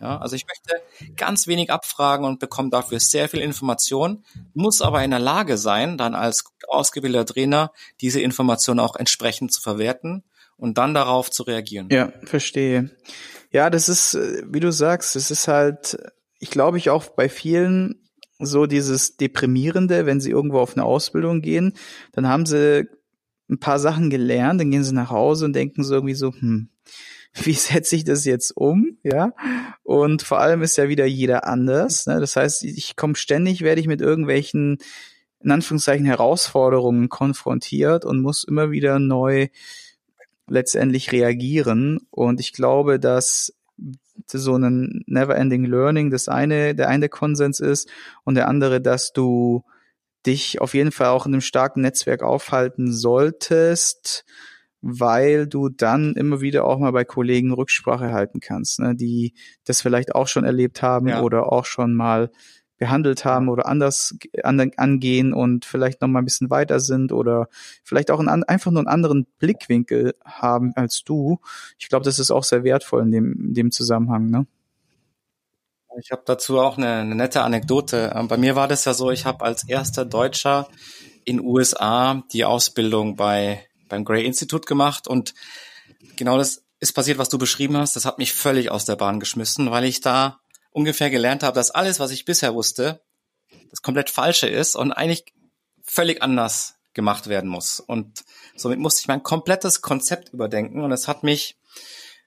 Ja, 0.00 0.18
also 0.18 0.36
ich 0.36 0.46
möchte 0.46 1.16
ganz 1.16 1.48
wenig 1.48 1.72
abfragen 1.72 2.24
und 2.24 2.38
bekomme 2.38 2.70
dafür 2.70 3.00
sehr 3.00 3.28
viel 3.28 3.40
Information, 3.40 4.24
muss 4.54 4.80
aber 4.80 5.02
in 5.02 5.10
der 5.10 5.18
Lage 5.18 5.58
sein, 5.58 5.98
dann 5.98 6.14
als 6.14 6.44
ausgebildeter 6.68 7.26
Trainer 7.26 7.72
diese 8.00 8.20
Information 8.20 8.78
auch 8.78 8.94
entsprechend 8.94 9.52
zu 9.52 9.60
verwerten 9.60 10.22
und 10.58 10.76
dann 10.76 10.92
darauf 10.92 11.30
zu 11.30 11.44
reagieren. 11.44 11.88
Ja, 11.90 12.12
verstehe. 12.24 12.90
Ja, 13.50 13.70
das 13.70 13.88
ist, 13.88 14.14
äh, 14.14 14.42
wie 14.46 14.60
du 14.60 14.70
sagst, 14.70 15.16
es 15.16 15.30
ist 15.30 15.48
halt, 15.48 15.96
ich 16.38 16.50
glaube 16.50 16.76
ich 16.76 16.90
auch 16.90 17.06
bei 17.06 17.28
vielen 17.28 18.08
so 18.40 18.66
dieses 18.66 19.16
Deprimierende, 19.16 20.06
wenn 20.06 20.20
sie 20.20 20.30
irgendwo 20.30 20.58
auf 20.60 20.76
eine 20.76 20.84
Ausbildung 20.84 21.40
gehen, 21.40 21.72
dann 22.12 22.28
haben 22.28 22.46
sie 22.46 22.88
ein 23.50 23.58
paar 23.58 23.78
Sachen 23.78 24.10
gelernt, 24.10 24.60
dann 24.60 24.70
gehen 24.70 24.84
sie 24.84 24.94
nach 24.94 25.10
Hause 25.10 25.46
und 25.46 25.54
denken 25.54 25.82
so 25.82 25.94
irgendwie 25.94 26.14
so, 26.14 26.32
hm, 26.32 26.68
wie 27.34 27.52
setze 27.52 27.96
ich 27.96 28.04
das 28.04 28.24
jetzt 28.24 28.56
um, 28.56 28.98
ja? 29.02 29.32
Und 29.82 30.22
vor 30.22 30.40
allem 30.40 30.62
ist 30.62 30.76
ja 30.76 30.88
wieder 30.88 31.06
jeder 31.06 31.46
anders. 31.46 32.06
Ne? 32.06 32.20
Das 32.20 32.36
heißt, 32.36 32.64
ich 32.64 32.96
komme 32.96 33.16
ständig, 33.16 33.62
werde 33.62 33.80
ich 33.80 33.86
mit 33.86 34.00
irgendwelchen 34.00 34.78
in 35.40 35.50
Anführungszeichen 35.52 36.04
Herausforderungen 36.04 37.08
konfrontiert 37.08 38.04
und 38.04 38.20
muss 38.20 38.44
immer 38.44 38.70
wieder 38.72 38.98
neu 38.98 39.48
letztendlich 40.48 41.12
reagieren. 41.12 42.00
Und 42.10 42.40
ich 42.40 42.52
glaube, 42.52 42.98
dass 42.98 43.54
so 44.26 44.56
ein 44.56 45.04
Never-Ending 45.06 45.64
Learning 45.64 46.10
das 46.10 46.28
eine, 46.28 46.74
der 46.74 46.88
eine 46.88 47.08
Konsens 47.08 47.60
ist 47.60 47.88
und 48.24 48.34
der 48.34 48.48
andere, 48.48 48.80
dass 48.80 49.12
du 49.12 49.64
dich 50.26 50.60
auf 50.60 50.74
jeden 50.74 50.92
Fall 50.92 51.08
auch 51.08 51.26
in 51.26 51.32
einem 51.32 51.40
starken 51.40 51.80
Netzwerk 51.80 52.22
aufhalten 52.22 52.92
solltest, 52.92 54.24
weil 54.80 55.46
du 55.46 55.68
dann 55.68 56.14
immer 56.14 56.40
wieder 56.40 56.64
auch 56.64 56.78
mal 56.78 56.92
bei 56.92 57.04
Kollegen 57.04 57.52
Rücksprache 57.52 58.12
halten 58.12 58.40
kannst, 58.40 58.80
ne, 58.80 58.94
die 58.94 59.34
das 59.64 59.80
vielleicht 59.80 60.14
auch 60.14 60.28
schon 60.28 60.44
erlebt 60.44 60.82
haben 60.82 61.08
ja. 61.08 61.22
oder 61.22 61.52
auch 61.52 61.64
schon 61.64 61.94
mal 61.94 62.30
behandelt 62.78 63.24
haben 63.24 63.48
oder 63.48 63.66
anders 63.66 64.16
an, 64.42 64.72
angehen 64.76 65.32
und 65.32 65.64
vielleicht 65.64 66.00
noch 66.00 66.08
mal 66.08 66.20
ein 66.20 66.24
bisschen 66.24 66.50
weiter 66.50 66.80
sind 66.80 67.12
oder 67.12 67.48
vielleicht 67.82 68.10
auch 68.10 68.20
einen, 68.20 68.44
einfach 68.44 68.70
nur 68.70 68.80
einen 68.80 68.88
anderen 68.88 69.26
Blickwinkel 69.38 70.14
haben 70.24 70.72
als 70.76 71.02
du. 71.04 71.40
Ich 71.78 71.88
glaube, 71.88 72.04
das 72.04 72.18
ist 72.18 72.30
auch 72.30 72.44
sehr 72.44 72.64
wertvoll 72.64 73.02
in 73.02 73.10
dem, 73.10 73.32
in 73.32 73.54
dem 73.54 73.70
Zusammenhang. 73.70 74.30
Ne? 74.30 74.46
Ich 76.00 76.12
habe 76.12 76.22
dazu 76.24 76.60
auch 76.60 76.78
eine, 76.78 76.94
eine 76.94 77.14
nette 77.14 77.42
Anekdote. 77.42 78.12
Ähm, 78.14 78.28
bei 78.28 78.36
mir 78.36 78.54
war 78.54 78.68
das 78.68 78.84
ja 78.84 78.94
so, 78.94 79.10
ich 79.10 79.26
habe 79.26 79.44
als 79.44 79.68
erster 79.68 80.04
Deutscher 80.04 80.68
in 81.24 81.40
USA 81.40 82.22
die 82.32 82.44
Ausbildung 82.44 83.16
bei 83.16 83.64
beim 83.88 84.04
Gray 84.04 84.24
Institute 84.24 84.66
gemacht 84.66 85.08
und 85.08 85.34
genau 86.16 86.36
das 86.36 86.62
ist 86.80 86.92
passiert, 86.92 87.18
was 87.18 87.28
du 87.28 87.38
beschrieben 87.38 87.76
hast. 87.76 87.96
Das 87.96 88.04
hat 88.04 88.18
mich 88.18 88.32
völlig 88.32 88.70
aus 88.70 88.84
der 88.84 88.96
Bahn 88.96 89.18
geschmissen, 89.18 89.70
weil 89.70 89.84
ich 89.84 90.00
da 90.00 90.40
ungefähr 90.78 91.10
gelernt 91.10 91.42
habe, 91.42 91.56
dass 91.56 91.72
alles, 91.72 91.98
was 91.98 92.12
ich 92.12 92.24
bisher 92.24 92.54
wusste, 92.54 93.02
das 93.70 93.82
komplett 93.82 94.10
falsche 94.10 94.46
ist 94.46 94.76
und 94.76 94.92
eigentlich 94.92 95.24
völlig 95.82 96.22
anders 96.22 96.76
gemacht 96.94 97.26
werden 97.26 97.50
muss. 97.50 97.80
Und 97.80 98.24
somit 98.56 98.78
musste 98.78 99.00
ich 99.00 99.08
mein 99.08 99.24
komplettes 99.24 99.82
Konzept 99.82 100.32
überdenken 100.32 100.82
und 100.82 100.92
es 100.92 101.08
hat 101.08 101.24
mich 101.24 101.58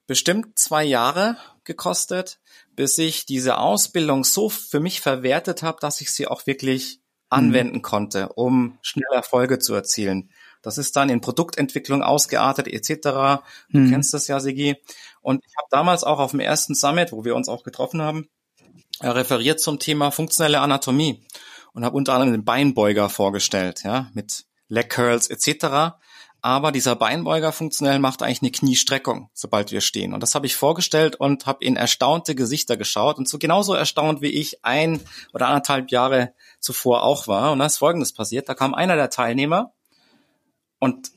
bestimmt 0.05 0.59
zwei 0.59 0.83
Jahre 0.83 1.37
gekostet, 1.63 2.41
bis 2.75 2.97
ich 2.97 3.25
diese 3.25 3.57
Ausbildung 3.57 4.25
so 4.25 4.49
für 4.49 4.81
mich 4.81 4.99
verwertet 4.99 5.63
habe, 5.63 5.77
dass 5.79 6.01
ich 6.01 6.11
sie 6.11 6.27
auch 6.27 6.45
wirklich 6.45 6.97
mhm. 6.97 7.01
anwenden 7.29 7.81
konnte, 7.81 8.33
um 8.33 8.77
schnell 8.81 9.13
Erfolge 9.13 9.59
zu 9.59 9.73
erzielen. 9.73 10.29
Das 10.61 10.77
ist 10.77 10.97
dann 10.97 11.09
in 11.09 11.21
Produktentwicklung 11.21 12.03
ausgeartet 12.03 12.67
etc. 12.67 13.41
Du 13.69 13.79
hm. 13.79 13.89
kennst 13.89 14.13
das 14.13 14.27
ja, 14.27 14.39
Sigi. 14.39 14.75
Und 15.21 15.43
ich 15.43 15.53
habe 15.57 15.67
damals 15.71 16.03
auch 16.03 16.19
auf 16.19 16.31
dem 16.31 16.39
ersten 16.39 16.75
Summit, 16.75 17.11
wo 17.11 17.25
wir 17.25 17.35
uns 17.35 17.49
auch 17.49 17.63
getroffen 17.63 17.99
haben, 17.99 18.29
referiert 19.09 19.59
zum 19.59 19.79
Thema 19.79 20.11
funktionelle 20.11 20.59
Anatomie 20.59 21.23
und 21.73 21.85
habe 21.85 21.97
unter 21.97 22.13
anderem 22.13 22.33
den 22.33 22.45
Beinbeuger 22.45 23.09
vorgestellt, 23.09 23.83
ja, 23.83 24.09
mit 24.13 24.45
Leg 24.67 24.89
Curls 24.89 25.29
etc. 25.29 25.95
Aber 26.43 26.71
dieser 26.71 26.95
Beinbeuger 26.95 27.51
funktionell 27.51 27.99
macht 27.99 28.23
eigentlich 28.23 28.41
eine 28.41 28.51
Kniestreckung, 28.51 29.29
sobald 29.33 29.71
wir 29.71 29.81
stehen. 29.81 30.13
Und 30.13 30.23
das 30.23 30.33
habe 30.33 30.47
ich 30.47 30.55
vorgestellt 30.55 31.15
und 31.15 31.45
habe 31.45 31.63
in 31.63 31.75
erstaunte 31.75 32.33
Gesichter 32.33 32.77
geschaut 32.77 33.17
und 33.17 33.29
so 33.29 33.37
genauso 33.37 33.75
erstaunt 33.75 34.21
wie 34.21 34.31
ich 34.31 34.65
ein 34.65 35.01
oder 35.33 35.47
anderthalb 35.47 35.91
Jahre 35.91 36.33
zuvor 36.59 37.03
auch 37.03 37.27
war. 37.27 37.51
Und 37.51 37.59
da 37.59 37.67
ist 37.67 37.77
Folgendes 37.77 38.13
passiert: 38.13 38.49
Da 38.49 38.55
kam 38.55 38.73
einer 38.73 38.95
der 38.95 39.11
Teilnehmer 39.11 39.73
und 40.79 41.11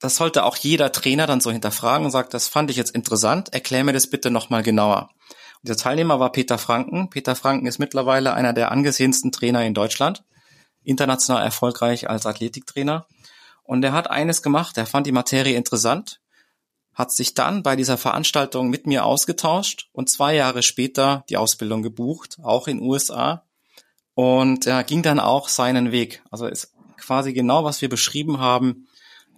das 0.00 0.16
sollte 0.16 0.44
auch 0.44 0.56
jeder 0.56 0.92
Trainer 0.92 1.26
dann 1.26 1.40
so 1.40 1.50
hinterfragen 1.50 2.04
und 2.04 2.10
sagt, 2.10 2.34
das 2.34 2.48
fand 2.48 2.70
ich 2.70 2.76
jetzt 2.76 2.94
interessant, 2.94 3.54
erklär 3.54 3.84
mir 3.84 3.92
das 3.92 4.08
bitte 4.08 4.30
nochmal 4.30 4.62
genauer. 4.62 5.10
Der 5.66 5.76
Teilnehmer 5.76 6.20
war 6.20 6.30
Peter 6.30 6.58
Franken. 6.58 7.10
Peter 7.10 7.34
Franken 7.34 7.66
ist 7.66 7.78
mittlerweile 7.78 8.34
einer 8.34 8.52
der 8.52 8.70
angesehensten 8.70 9.32
Trainer 9.32 9.64
in 9.64 9.74
Deutschland, 9.74 10.22
international 10.84 11.42
erfolgreich 11.42 12.08
als 12.08 12.24
Athletiktrainer. 12.24 13.06
Und 13.64 13.84
er 13.84 13.92
hat 13.92 14.08
eines 14.08 14.42
gemacht, 14.42 14.78
er 14.78 14.86
fand 14.86 15.08
die 15.08 15.12
Materie 15.12 15.56
interessant, 15.56 16.20
hat 16.94 17.10
sich 17.10 17.34
dann 17.34 17.64
bei 17.64 17.74
dieser 17.74 17.98
Veranstaltung 17.98 18.70
mit 18.70 18.86
mir 18.86 19.04
ausgetauscht 19.04 19.88
und 19.92 20.08
zwei 20.08 20.36
Jahre 20.36 20.62
später 20.62 21.24
die 21.28 21.36
Ausbildung 21.36 21.82
gebucht, 21.82 22.38
auch 22.42 22.68
in 22.68 22.80
USA. 22.80 23.44
Und 24.14 24.66
er 24.66 24.84
ging 24.84 25.02
dann 25.02 25.18
auch 25.18 25.48
seinen 25.48 25.90
Weg. 25.90 26.22
Also 26.30 26.46
ist 26.46 26.72
quasi 26.96 27.32
genau, 27.32 27.64
was 27.64 27.82
wir 27.82 27.88
beschrieben 27.88 28.38
haben, 28.38 28.86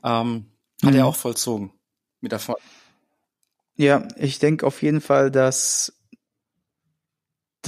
ähm, 0.04 0.52
hat 0.84 0.92
mhm. 0.92 0.98
er 0.98 1.06
auch 1.06 1.16
vollzogen 1.16 1.72
mit 2.20 2.32
Erfolg. 2.32 2.58
Ja, 3.76 4.06
ich 4.16 4.38
denke 4.38 4.66
auf 4.66 4.82
jeden 4.82 5.00
Fall, 5.00 5.30
dass 5.30 5.97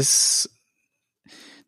das 0.00 0.50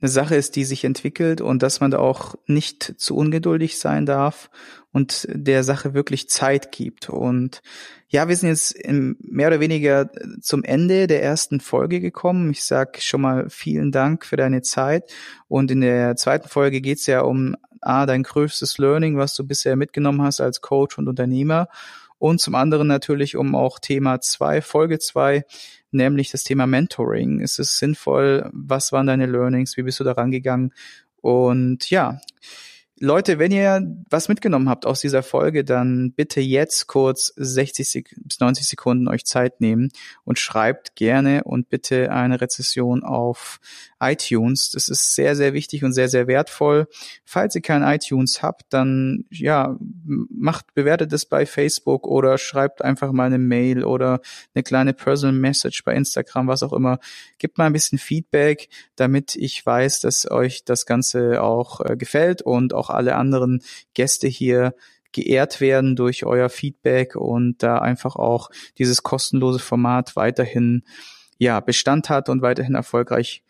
eine 0.00 0.08
Sache 0.08 0.34
ist, 0.34 0.56
die 0.56 0.64
sich 0.64 0.84
entwickelt 0.84 1.40
und 1.40 1.62
dass 1.62 1.80
man 1.80 1.92
da 1.92 1.98
auch 1.98 2.34
nicht 2.46 2.94
zu 2.98 3.14
ungeduldig 3.16 3.78
sein 3.78 4.04
darf 4.04 4.50
und 4.90 5.28
der 5.30 5.62
Sache 5.62 5.94
wirklich 5.94 6.28
Zeit 6.28 6.72
gibt. 6.72 7.08
Und 7.08 7.62
ja, 8.08 8.28
wir 8.28 8.34
sind 8.34 8.48
jetzt 8.48 8.76
mehr 8.88 9.46
oder 9.46 9.60
weniger 9.60 10.10
zum 10.40 10.64
Ende 10.64 11.06
der 11.06 11.22
ersten 11.22 11.60
Folge 11.60 12.00
gekommen. 12.00 12.50
Ich 12.50 12.64
sag 12.64 13.00
schon 13.00 13.20
mal 13.20 13.48
vielen 13.48 13.92
Dank 13.92 14.26
für 14.26 14.36
deine 14.36 14.62
Zeit. 14.62 15.12
Und 15.46 15.70
in 15.70 15.82
der 15.82 16.16
zweiten 16.16 16.48
Folge 16.48 16.80
geht's 16.80 17.06
ja 17.06 17.20
um 17.20 17.56
ah, 17.80 18.04
dein 18.04 18.24
größtes 18.24 18.78
Learning, 18.78 19.16
was 19.16 19.36
du 19.36 19.46
bisher 19.46 19.76
mitgenommen 19.76 20.22
hast 20.22 20.40
als 20.40 20.60
Coach 20.60 20.98
und 20.98 21.08
Unternehmer. 21.08 21.68
Und 22.18 22.40
zum 22.40 22.54
anderen 22.54 22.88
natürlich 22.88 23.36
um 23.36 23.54
auch 23.54 23.78
Thema 23.78 24.20
zwei, 24.20 24.62
Folge 24.62 24.98
zwei, 24.98 25.44
nämlich 25.92 26.30
das 26.30 26.44
Thema 26.44 26.66
Mentoring. 26.66 27.40
Ist 27.40 27.58
es 27.58 27.78
sinnvoll? 27.78 28.50
Was 28.52 28.92
waren 28.92 29.06
deine 29.06 29.26
Learnings? 29.26 29.76
Wie 29.76 29.82
bist 29.82 30.00
du 30.00 30.04
da 30.04 30.12
rangegangen? 30.12 30.72
Und 31.20 31.88
ja, 31.90 32.20
Leute, 33.04 33.40
wenn 33.40 33.50
ihr 33.50 33.84
was 34.10 34.28
mitgenommen 34.28 34.68
habt 34.68 34.86
aus 34.86 35.00
dieser 35.00 35.24
Folge, 35.24 35.64
dann 35.64 36.12
bitte 36.12 36.40
jetzt 36.40 36.86
kurz 36.86 37.32
60 37.34 38.14
bis 38.16 38.38
90 38.38 38.64
Sekunden 38.68 39.08
euch 39.08 39.24
Zeit 39.24 39.60
nehmen 39.60 39.88
und 40.22 40.38
schreibt 40.38 40.94
gerne 40.94 41.42
und 41.42 41.68
bitte 41.68 42.12
eine 42.12 42.40
Rezession 42.40 43.02
auf 43.02 43.58
iTunes. 44.02 44.70
Das 44.70 44.88
ist 44.88 45.14
sehr, 45.14 45.36
sehr 45.36 45.52
wichtig 45.52 45.84
und 45.84 45.92
sehr, 45.92 46.08
sehr 46.08 46.26
wertvoll. 46.26 46.86
Falls 47.24 47.54
ihr 47.54 47.62
kein 47.62 47.82
iTunes 47.82 48.42
habt, 48.42 48.64
dann 48.70 49.24
ja, 49.30 49.76
macht, 50.04 50.74
bewertet 50.74 51.12
es 51.12 51.24
bei 51.24 51.46
Facebook 51.46 52.06
oder 52.06 52.38
schreibt 52.38 52.82
einfach 52.82 53.12
mal 53.12 53.26
eine 53.26 53.38
Mail 53.38 53.84
oder 53.84 54.20
eine 54.54 54.62
kleine 54.62 54.92
Personal 54.92 55.34
Message 55.34 55.84
bei 55.84 55.94
Instagram, 55.94 56.48
was 56.48 56.62
auch 56.62 56.72
immer. 56.72 56.98
Gebt 57.38 57.58
mal 57.58 57.66
ein 57.66 57.72
bisschen 57.72 57.98
Feedback, 57.98 58.68
damit 58.96 59.36
ich 59.36 59.64
weiß, 59.64 60.00
dass 60.00 60.30
euch 60.30 60.64
das 60.64 60.86
Ganze 60.86 61.42
auch 61.42 61.80
äh, 61.80 61.96
gefällt 61.96 62.42
und 62.42 62.74
auch 62.74 62.90
alle 62.90 63.14
anderen 63.16 63.62
Gäste 63.94 64.28
hier 64.28 64.74
geehrt 65.12 65.60
werden 65.60 65.94
durch 65.94 66.24
euer 66.24 66.48
Feedback 66.48 67.16
und 67.16 67.62
da 67.62 67.78
einfach 67.78 68.16
auch 68.16 68.50
dieses 68.78 69.02
kostenlose 69.02 69.58
Format 69.58 70.16
weiterhin 70.16 70.82
ja 71.38 71.60
Bestand 71.60 72.08
hat 72.08 72.28
und 72.28 72.42
weiterhin 72.42 72.74
erfolgreich 72.74 73.42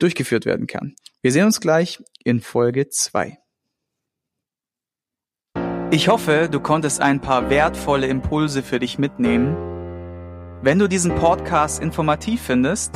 durchgeführt 0.00 0.46
werden 0.46 0.66
kann. 0.66 0.94
Wir 1.22 1.32
sehen 1.32 1.44
uns 1.44 1.60
gleich 1.60 2.02
in 2.24 2.40
Folge 2.40 2.88
2. 2.88 3.38
Ich 5.92 6.08
hoffe, 6.08 6.48
du 6.50 6.60
konntest 6.60 7.00
ein 7.00 7.20
paar 7.20 7.50
wertvolle 7.50 8.06
Impulse 8.06 8.62
für 8.62 8.78
dich 8.78 8.98
mitnehmen. 8.98 9.56
Wenn 10.62 10.78
du 10.78 10.88
diesen 10.88 11.14
Podcast 11.16 11.82
informativ 11.82 12.42
findest, 12.42 12.94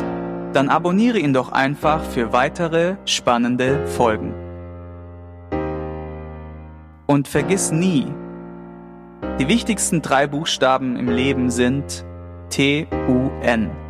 dann 0.52 0.68
abonniere 0.68 1.18
ihn 1.18 1.32
doch 1.32 1.50
einfach 1.50 2.04
für 2.04 2.32
weitere 2.32 2.96
spannende 3.04 3.86
Folgen. 3.86 4.32
Und 7.06 7.26
vergiss 7.26 7.72
nie, 7.72 8.06
die 9.40 9.48
wichtigsten 9.48 10.00
drei 10.00 10.28
Buchstaben 10.28 10.96
im 10.96 11.08
Leben 11.08 11.50
sind 11.50 12.04
T-U-N. 12.50 13.83